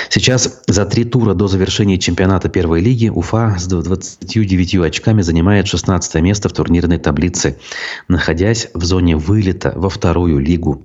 Сейчас 0.10 0.62
за 0.68 0.86
три 0.86 1.04
тура 1.04 1.34
до 1.34 1.48
завершения 1.48 1.98
чемпионата 1.98 2.50
первой 2.67 2.82
лиги 2.82 3.08
Уфа 3.08 3.56
с 3.58 3.65
29 3.65 4.75
очками 4.75 5.21
занимает 5.21 5.67
16 5.67 6.15
место 6.15 6.49
в 6.49 6.51
турнирной 6.51 6.97
таблице, 6.97 7.58
находясь 8.10 8.67
в 8.73 8.84
зоне 8.84 9.15
вылета 9.15 9.71
во 9.73 9.89
вторую 9.89 10.39
лигу. 10.39 10.84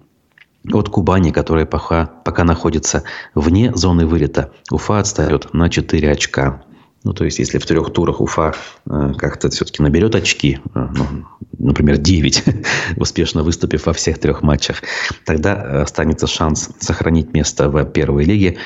От 0.73 0.89
Кубани, 0.91 1.33
которая 1.33 1.67
пока, 1.67 2.07
пока 2.25 2.45
находится 2.45 3.03
вне 3.35 3.73
зоны 3.75 4.07
вылета, 4.07 4.53
Уфа 4.71 5.01
отстает 5.01 5.53
на 5.55 5.69
4 5.69 6.09
очка. 6.09 6.63
Ну, 7.03 7.15
то 7.15 7.25
есть, 7.25 7.41
если 7.41 7.59
в 7.59 7.67
трех 7.67 7.93
турах 7.93 8.21
Уфа 8.21 8.55
э, 8.87 9.15
как-то 9.19 9.51
все-таки 9.51 9.83
наберет 9.83 10.15
очки, 10.15 10.61
э, 10.77 10.87
ну, 10.95 11.25
например, 11.59 11.97
9, 11.97 12.45
успешно 12.97 13.43
выступив 13.43 13.87
во 13.87 13.93
всех 13.93 14.21
трех 14.21 14.43
матчах, 14.43 14.83
тогда 15.27 15.57
э, 15.57 15.83
останется 15.83 16.29
шанс 16.29 16.71
сохранить 16.79 17.35
место 17.35 17.69
в 17.69 17.85
первой 17.87 18.25
лиге. 18.25 18.59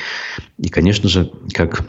И, 0.58 0.68
конечно 0.68 1.08
же, 1.08 1.32
как 1.54 1.86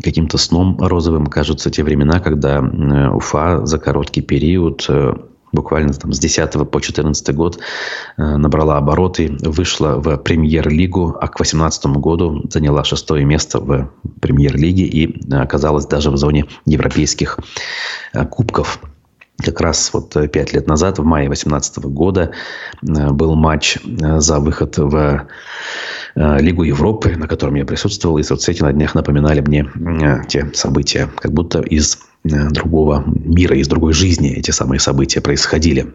каким-то 0.00 0.38
сном 0.38 0.78
розовым 0.78 1.26
кажутся 1.26 1.70
те 1.70 1.82
времена, 1.82 2.20
когда 2.20 2.60
Уфа 2.60 3.66
за 3.66 3.78
короткий 3.78 4.22
период 4.22 4.88
буквально 5.52 5.92
там, 5.92 6.12
с 6.12 6.18
10 6.18 6.70
по 6.70 6.80
14 6.80 7.34
год 7.34 7.58
э, 8.16 8.22
набрала 8.22 8.78
обороты, 8.78 9.36
вышла 9.40 9.98
в 9.98 10.16
премьер-лигу, 10.16 11.16
а 11.20 11.28
к 11.28 11.36
2018 11.36 11.86
году 11.98 12.42
заняла 12.50 12.84
шестое 12.84 13.24
место 13.24 13.60
в 13.60 13.90
премьер-лиге 14.20 14.84
и 14.84 15.32
оказалась 15.32 15.86
даже 15.86 16.10
в 16.10 16.16
зоне 16.16 16.46
европейских 16.64 17.38
э, 18.12 18.24
кубков. 18.26 18.80
Как 19.38 19.60
раз 19.60 19.90
вот 19.92 20.14
пять 20.30 20.52
лет 20.52 20.68
назад, 20.68 20.98
в 20.98 21.04
мае 21.04 21.26
2018 21.26 21.78
года, 21.86 22.30
был 22.82 23.34
матч 23.34 23.78
за 23.82 24.38
выход 24.38 24.78
в 24.78 25.26
Лигу 26.14 26.64
Европы, 26.64 27.16
на 27.16 27.26
котором 27.26 27.54
я 27.54 27.64
присутствовал. 27.64 28.18
И 28.18 28.22
соцсети 28.22 28.62
на 28.62 28.72
днях 28.72 28.94
напоминали 28.94 29.40
мне 29.40 30.24
те 30.28 30.50
события, 30.52 31.08
как 31.16 31.32
будто 31.32 31.60
из 31.60 31.98
Э, 32.24 32.48
другого 32.50 33.02
мира, 33.06 33.56
из 33.56 33.66
другой 33.66 33.92
жизни 33.92 34.32
эти 34.32 34.52
самые 34.52 34.78
события 34.78 35.20
происходили. 35.20 35.94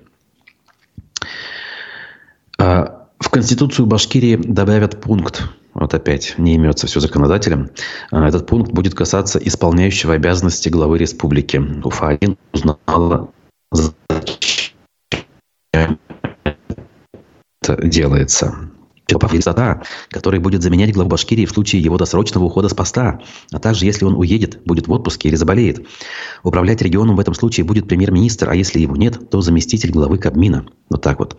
А 2.58 3.08
в 3.20 3.30
Конституцию 3.30 3.86
Башкирии 3.86 4.36
добавят 4.36 5.00
пункт, 5.00 5.48
вот 5.74 5.94
опять 5.94 6.36
не 6.38 6.56
имется 6.56 6.88
все 6.88 7.00
законодателем, 7.00 7.70
а 8.12 8.28
этот 8.28 8.46
пункт 8.48 8.72
будет 8.72 8.94
касаться 8.94 9.40
исполняющего 9.40 10.16
обязанности 10.16 10.70
главы 10.70 10.98
республики. 10.98 11.58
Уфа-1 11.58 12.38
узнала, 12.52 13.30
зачем 13.72 14.74
это 17.62 17.88
делается. 17.88 18.70
Павлисата, 19.16 19.84
который 20.10 20.40
будет 20.40 20.62
заменять 20.62 20.94
главу 20.94 21.10
Башкирии 21.10 21.46
в 21.46 21.52
случае 21.52 21.82
его 21.82 21.98
досрочного 21.98 22.44
ухода 22.46 22.68
с 22.68 22.74
поста, 22.74 23.22
а 23.52 23.60
также 23.60 23.86
если 23.86 24.04
он 24.04 24.16
уедет, 24.16 24.60
будет 24.66 24.88
в 24.88 24.92
отпуске 24.92 25.30
или 25.30 25.36
заболеет. 25.36 25.86
Управлять 26.44 26.82
регионом 26.82 27.16
в 27.16 27.20
этом 27.20 27.34
случае 27.34 27.66
будет 27.66 27.88
премьер-министр, 27.88 28.50
а 28.50 28.56
если 28.56 28.80
его 28.80 28.96
нет, 28.98 29.30
то 29.30 29.42
заместитель 29.42 29.92
главы 29.92 30.18
Кабмина. 30.18 30.66
Вот 30.90 31.02
так 31.02 31.20
вот. 31.20 31.38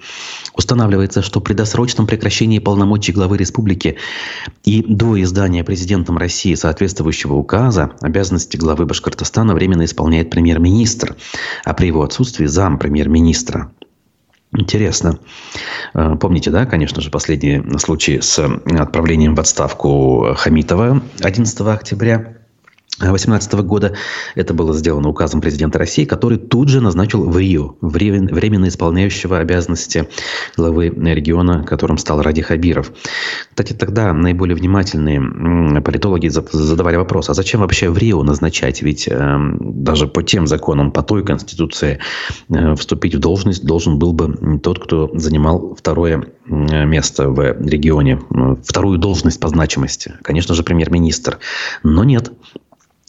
Устанавливается, 0.54 1.22
что 1.22 1.40
при 1.40 1.54
досрочном 1.54 2.06
прекращении 2.06 2.58
полномочий 2.58 3.12
главы 3.12 3.36
республики 3.38 3.96
и 4.64 4.82
до 4.82 5.20
издания 5.22 5.64
президентом 5.64 6.18
России 6.18 6.54
соответствующего 6.54 7.34
указа 7.34 7.92
обязанности 8.00 8.56
главы 8.56 8.86
Башкортостана 8.86 9.54
временно 9.54 9.84
исполняет 9.84 10.30
премьер-министр, 10.30 11.16
а 11.64 11.74
при 11.74 11.86
его 11.86 12.02
отсутствии 12.02 12.46
зам 12.46 12.78
премьер-министра. 12.78 13.72
Интересно. 14.56 15.18
Э, 15.94 16.16
помните, 16.16 16.50
да, 16.50 16.64
конечно 16.64 17.02
же, 17.02 17.10
последний 17.10 17.62
случай 17.78 18.20
с 18.20 18.38
отправлением 18.78 19.34
в 19.34 19.40
отставку 19.40 20.34
Хамитова 20.36 21.02
11 21.20 21.60
октября 21.60 22.37
2018 22.98 23.52
года. 23.64 23.94
Это 24.34 24.54
было 24.54 24.74
сделано 24.74 25.08
указом 25.08 25.40
президента 25.40 25.78
России, 25.78 26.04
который 26.04 26.38
тут 26.38 26.68
же 26.68 26.80
назначил 26.80 27.28
в 27.28 27.36
Рио 27.36 27.76
временно 27.80 28.66
исполняющего 28.66 29.38
обязанности 29.38 30.08
главы 30.56 30.88
региона, 30.88 31.62
которым 31.62 31.98
стал 31.98 32.22
Ради 32.22 32.42
Хабиров. 32.42 32.92
Кстати, 33.50 33.72
тогда 33.72 34.12
наиболее 34.12 34.56
внимательные 34.56 35.80
политологи 35.80 36.28
задавали 36.28 36.96
вопрос, 36.96 37.30
а 37.30 37.34
зачем 37.34 37.60
вообще 37.60 37.88
в 37.88 37.98
Рио 37.98 38.22
назначать? 38.24 38.82
Ведь 38.82 39.06
э, 39.08 39.38
даже 39.60 40.08
по 40.08 40.22
тем 40.22 40.46
законам, 40.46 40.90
по 40.90 41.02
той 41.02 41.24
конституции 41.24 42.00
э, 42.48 42.74
вступить 42.74 43.14
в 43.14 43.20
должность 43.20 43.64
должен 43.64 43.98
был 43.98 44.12
бы 44.12 44.58
тот, 44.58 44.82
кто 44.82 45.10
занимал 45.14 45.76
второе 45.76 46.26
место 46.46 47.28
в 47.28 47.40
регионе, 47.60 48.20
вторую 48.64 48.98
должность 48.98 49.38
по 49.38 49.48
значимости. 49.48 50.14
Конечно 50.22 50.54
же, 50.54 50.62
премьер-министр. 50.62 51.38
Но 51.82 52.04
нет, 52.04 52.32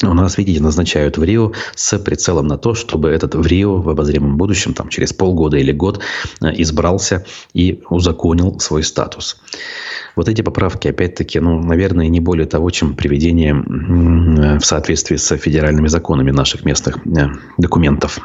у 0.03 0.13
нас, 0.13 0.37
видите, 0.37 0.61
назначают 0.61 1.17
в 1.17 1.23
Рио 1.23 1.51
с 1.75 1.97
прицелом 1.99 2.47
на 2.47 2.57
то, 2.57 2.73
чтобы 2.73 3.09
этот 3.09 3.35
в 3.35 3.45
Рио 3.45 3.81
в 3.81 3.89
обозримом 3.89 4.37
будущем, 4.37 4.73
там, 4.73 4.89
через 4.89 5.13
полгода 5.13 5.57
или 5.57 5.71
год, 5.71 5.99
э, 6.41 6.51
избрался 6.57 7.25
и 7.53 7.83
узаконил 7.89 8.59
свой 8.59 8.83
статус. 8.83 9.41
Вот 10.15 10.29
эти 10.29 10.41
поправки, 10.41 10.87
опять-таки, 10.87 11.39
ну, 11.39 11.61
наверное, 11.61 12.07
не 12.07 12.19
более 12.19 12.45
того, 12.45 12.69
чем 12.69 12.95
приведение 12.95 13.55
в 13.55 14.65
соответствии 14.65 15.17
с 15.17 15.37
федеральными 15.37 15.87
законами 15.87 16.31
наших 16.31 16.65
местных 16.65 16.97
э, 17.05 17.27
документов. 17.57 18.19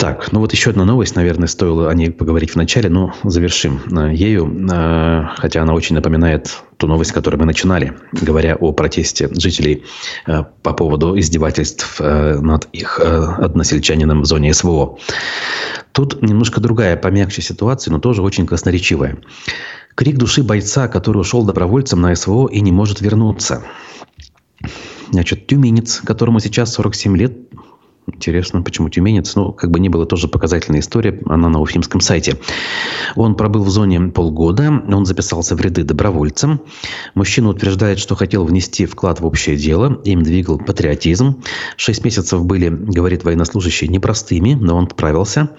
Так, 0.00 0.32
ну 0.32 0.40
вот 0.40 0.50
еще 0.52 0.70
одна 0.70 0.86
новость, 0.86 1.14
наверное, 1.14 1.46
стоило 1.46 1.90
о 1.90 1.94
ней 1.94 2.10
поговорить 2.10 2.52
в 2.52 2.56
начале, 2.56 2.88
но 2.88 3.12
завершим 3.22 3.82
э, 3.92 4.14
ею, 4.14 4.50
э, 4.50 5.24
хотя 5.36 5.60
она 5.60 5.74
очень 5.74 5.94
напоминает 5.94 6.62
ту 6.78 6.86
новость, 6.86 7.12
которую 7.12 7.38
мы 7.38 7.44
начинали, 7.44 7.92
говоря 8.10 8.56
о 8.56 8.72
протесте 8.72 9.28
жителей 9.30 9.84
э, 10.26 10.44
по 10.62 10.72
поводу 10.72 11.18
издевательств 11.18 12.00
над 12.00 12.64
их 12.72 12.98
односельчанином 12.98 14.22
в 14.22 14.24
зоне 14.24 14.54
СВО. 14.54 14.96
Тут 15.92 16.22
немножко 16.22 16.62
другая, 16.62 16.96
помягче 16.96 17.42
ситуация, 17.42 17.92
но 17.92 18.00
тоже 18.00 18.22
очень 18.22 18.46
красноречивая. 18.46 19.18
Крик 19.96 20.16
души 20.16 20.42
бойца, 20.42 20.88
который 20.88 21.18
ушел 21.18 21.44
добровольцем 21.44 22.00
на 22.00 22.14
СВО 22.14 22.46
и 22.46 22.62
не 22.62 22.72
может 22.72 23.02
вернуться. 23.02 23.64
Значит, 25.10 25.46
тюменец, 25.46 26.00
которому 26.00 26.40
сейчас 26.40 26.72
47 26.72 27.16
лет, 27.18 27.32
Интересно, 28.14 28.62
почему 28.62 28.88
тюменец? 28.88 29.34
Ну, 29.36 29.52
как 29.52 29.70
бы 29.70 29.78
ни 29.78 29.88
было, 29.88 30.04
тоже 30.04 30.28
показательная 30.28 30.80
история. 30.80 31.20
Она 31.26 31.48
на 31.48 31.60
уфимском 31.60 32.00
сайте. 32.00 32.38
Он 33.14 33.34
пробыл 33.34 33.62
в 33.62 33.70
зоне 33.70 34.00
полгода. 34.00 34.82
Он 34.88 35.06
записался 35.06 35.54
в 35.54 35.60
ряды 35.60 35.84
добровольцем. 35.84 36.60
Мужчина 37.14 37.50
утверждает, 37.50 37.98
что 37.98 38.16
хотел 38.16 38.44
внести 38.44 38.86
вклад 38.86 39.20
в 39.20 39.26
общее 39.26 39.56
дело. 39.56 40.00
Им 40.04 40.22
двигал 40.22 40.58
патриотизм. 40.58 41.42
Шесть 41.76 42.04
месяцев 42.04 42.44
были, 42.44 42.68
говорит 42.68 43.24
военнослужащий, 43.24 43.88
непростыми, 43.88 44.54
но 44.54 44.76
он 44.76 44.88
справился. 44.90 45.50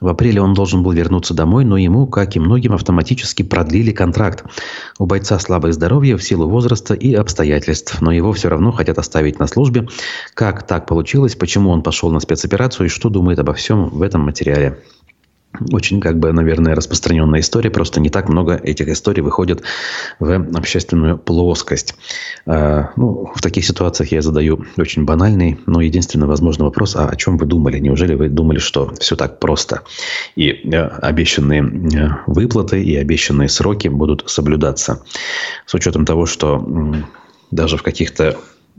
В 0.00 0.08
апреле 0.08 0.40
он 0.40 0.54
должен 0.54 0.82
был 0.82 0.92
вернуться 0.92 1.34
домой, 1.34 1.64
но 1.64 1.76
ему, 1.76 2.06
как 2.06 2.34
и 2.36 2.40
многим, 2.40 2.72
автоматически 2.72 3.42
продлили 3.42 3.92
контракт. 3.92 4.44
У 4.98 5.06
бойца 5.06 5.38
слабое 5.38 5.72
здоровье 5.72 6.16
в 6.16 6.24
силу 6.24 6.48
возраста 6.48 6.94
и 6.94 7.14
обстоятельств, 7.14 8.00
но 8.00 8.12
его 8.12 8.32
все 8.32 8.48
равно 8.48 8.72
хотят 8.72 8.98
оставить 8.98 9.38
на 9.38 9.46
службе. 9.46 9.88
Как 10.34 10.66
так 10.66 10.86
получилось, 10.86 11.36
почему 11.36 11.70
он 11.70 11.82
пошел 11.82 12.10
на 12.10 12.20
спецоперацию 12.20 12.86
и 12.86 12.90
что 12.90 13.10
думает 13.10 13.38
обо 13.38 13.52
всем 13.54 13.88
в 13.90 14.02
этом 14.02 14.22
материале. 14.22 14.78
Очень, 15.70 16.00
как 16.00 16.18
бы, 16.18 16.32
наверное, 16.32 16.74
распространенная 16.74 17.40
история. 17.40 17.70
Просто 17.70 18.00
не 18.00 18.08
так 18.08 18.28
много 18.28 18.54
этих 18.54 18.88
историй 18.88 19.22
выходит 19.22 19.62
в 20.18 20.56
общественную 20.56 21.18
плоскость. 21.18 21.94
А, 22.46 22.90
ну, 22.96 23.30
в 23.34 23.42
таких 23.42 23.66
ситуациях 23.66 24.12
я 24.12 24.22
задаю 24.22 24.64
очень 24.78 25.04
банальный, 25.04 25.58
но 25.66 25.82
единственный 25.82 26.26
возможный 26.26 26.64
вопрос. 26.64 26.96
А 26.96 27.06
о 27.06 27.16
чем 27.16 27.36
вы 27.36 27.44
думали? 27.44 27.78
Неужели 27.78 28.14
вы 28.14 28.28
думали, 28.30 28.58
что 28.58 28.94
все 28.98 29.14
так 29.14 29.40
просто? 29.40 29.82
И 30.36 30.48
э, 30.48 30.76
обещанные 30.78 31.62
э, 31.62 32.08
выплаты 32.26 32.82
и 32.82 32.96
обещанные 32.96 33.50
сроки 33.50 33.88
будут 33.88 34.24
соблюдаться. 34.30 35.04
С 35.66 35.74
учетом 35.74 36.06
того, 36.06 36.24
что 36.24 36.66
даже 37.50 37.76
в 37.76 37.82
каких-то 37.82 38.38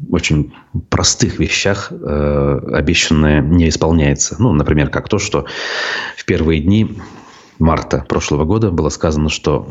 очень 0.09 0.53
простых 0.89 1.39
вещах 1.39 1.91
э, 1.91 2.59
обещанное 2.73 3.41
не 3.41 3.69
исполняется. 3.69 4.35
Ну, 4.39 4.53
например, 4.53 4.89
как 4.89 5.09
то, 5.09 5.19
что 5.19 5.45
в 6.17 6.25
первые 6.25 6.61
дни 6.61 6.97
марта 7.59 8.05
прошлого 8.07 8.45
года 8.45 8.71
было 8.71 8.89
сказано, 8.89 9.29
что 9.29 9.69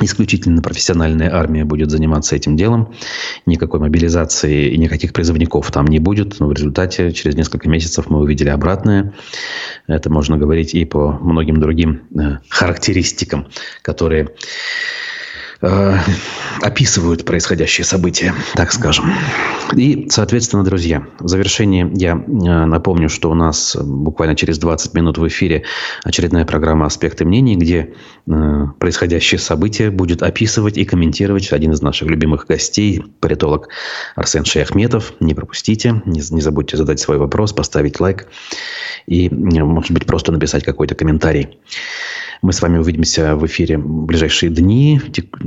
исключительно 0.00 0.62
профессиональная 0.62 1.32
армия 1.34 1.64
будет 1.64 1.90
заниматься 1.90 2.34
этим 2.34 2.56
делом. 2.56 2.94
Никакой 3.46 3.80
мобилизации 3.80 4.70
и 4.70 4.78
никаких 4.78 5.12
призывников 5.12 5.70
там 5.70 5.86
не 5.86 5.98
будет. 5.98 6.40
Но 6.40 6.48
в 6.48 6.52
результате 6.52 7.12
через 7.12 7.34
несколько 7.34 7.68
месяцев 7.68 8.08
мы 8.08 8.20
увидели 8.20 8.48
обратное. 8.48 9.12
Это 9.86 10.10
можно 10.10 10.36
говорить 10.38 10.74
и 10.74 10.84
по 10.84 11.12
многим 11.12 11.60
другим 11.60 12.02
э, 12.18 12.38
характеристикам, 12.48 13.48
которые 13.82 14.30
Э, 15.62 15.96
описывают 16.60 17.24
происходящие 17.24 17.84
события, 17.84 18.34
так 18.54 18.72
скажем. 18.72 19.12
И, 19.76 20.08
соответственно, 20.10 20.64
друзья, 20.64 21.06
в 21.20 21.28
завершении 21.28 21.88
я 21.94 22.12
э, 22.12 22.66
напомню, 22.66 23.08
что 23.08 23.30
у 23.30 23.34
нас 23.34 23.76
буквально 23.76 24.34
через 24.34 24.58
20 24.58 24.92
минут 24.94 25.18
в 25.18 25.28
эфире 25.28 25.62
очередная 26.02 26.44
программа 26.44 26.86
«Аспекты 26.86 27.24
мнений», 27.24 27.54
где 27.54 27.94
э, 28.26 28.66
происходящие 28.80 29.38
события 29.38 29.90
будет 29.90 30.22
описывать 30.22 30.76
и 30.78 30.84
комментировать 30.84 31.52
один 31.52 31.72
из 31.72 31.80
наших 31.80 32.08
любимых 32.08 32.46
гостей, 32.46 33.04
политолог 33.20 33.68
Арсен 34.16 34.44
Шаяхметов. 34.44 35.14
Не 35.20 35.34
пропустите, 35.34 36.02
не, 36.06 36.20
не 36.28 36.40
забудьте 36.40 36.76
задать 36.76 36.98
свой 36.98 37.18
вопрос, 37.18 37.52
поставить 37.52 38.00
лайк 38.00 38.26
и, 39.06 39.30
может 39.30 39.92
быть, 39.92 40.06
просто 40.06 40.32
написать 40.32 40.64
какой-то 40.64 40.96
комментарий. 40.96 41.58
Мы 42.42 42.52
с 42.52 42.60
вами 42.60 42.78
увидимся 42.78 43.36
в 43.36 43.46
эфире 43.46 43.78
в 43.78 44.04
ближайшие 44.04 44.50
дни. 44.50 45.00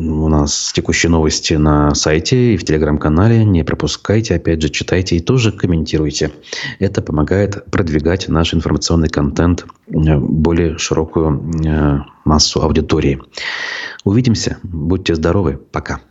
У 0.07 0.29
нас 0.29 0.71
текущие 0.73 1.09
новости 1.09 1.55
на 1.55 1.95
сайте 1.95 2.53
и 2.53 2.57
в 2.57 2.63
телеграм-канале. 2.63 3.43
Не 3.43 3.63
пропускайте, 3.63 4.35
опять 4.35 4.61
же, 4.61 4.69
читайте 4.69 5.15
и 5.15 5.19
тоже 5.19 5.51
комментируйте. 5.51 6.31
Это 6.77 7.01
помогает 7.01 7.65
продвигать 7.71 8.27
наш 8.27 8.53
информационный 8.53 9.09
контент 9.09 9.65
в 9.87 10.19
более 10.19 10.77
широкую 10.77 11.51
э, 11.65 11.99
массу 12.23 12.61
аудитории. 12.61 13.19
Увидимся. 14.03 14.57
Будьте 14.61 15.15
здоровы. 15.15 15.57
Пока. 15.71 16.01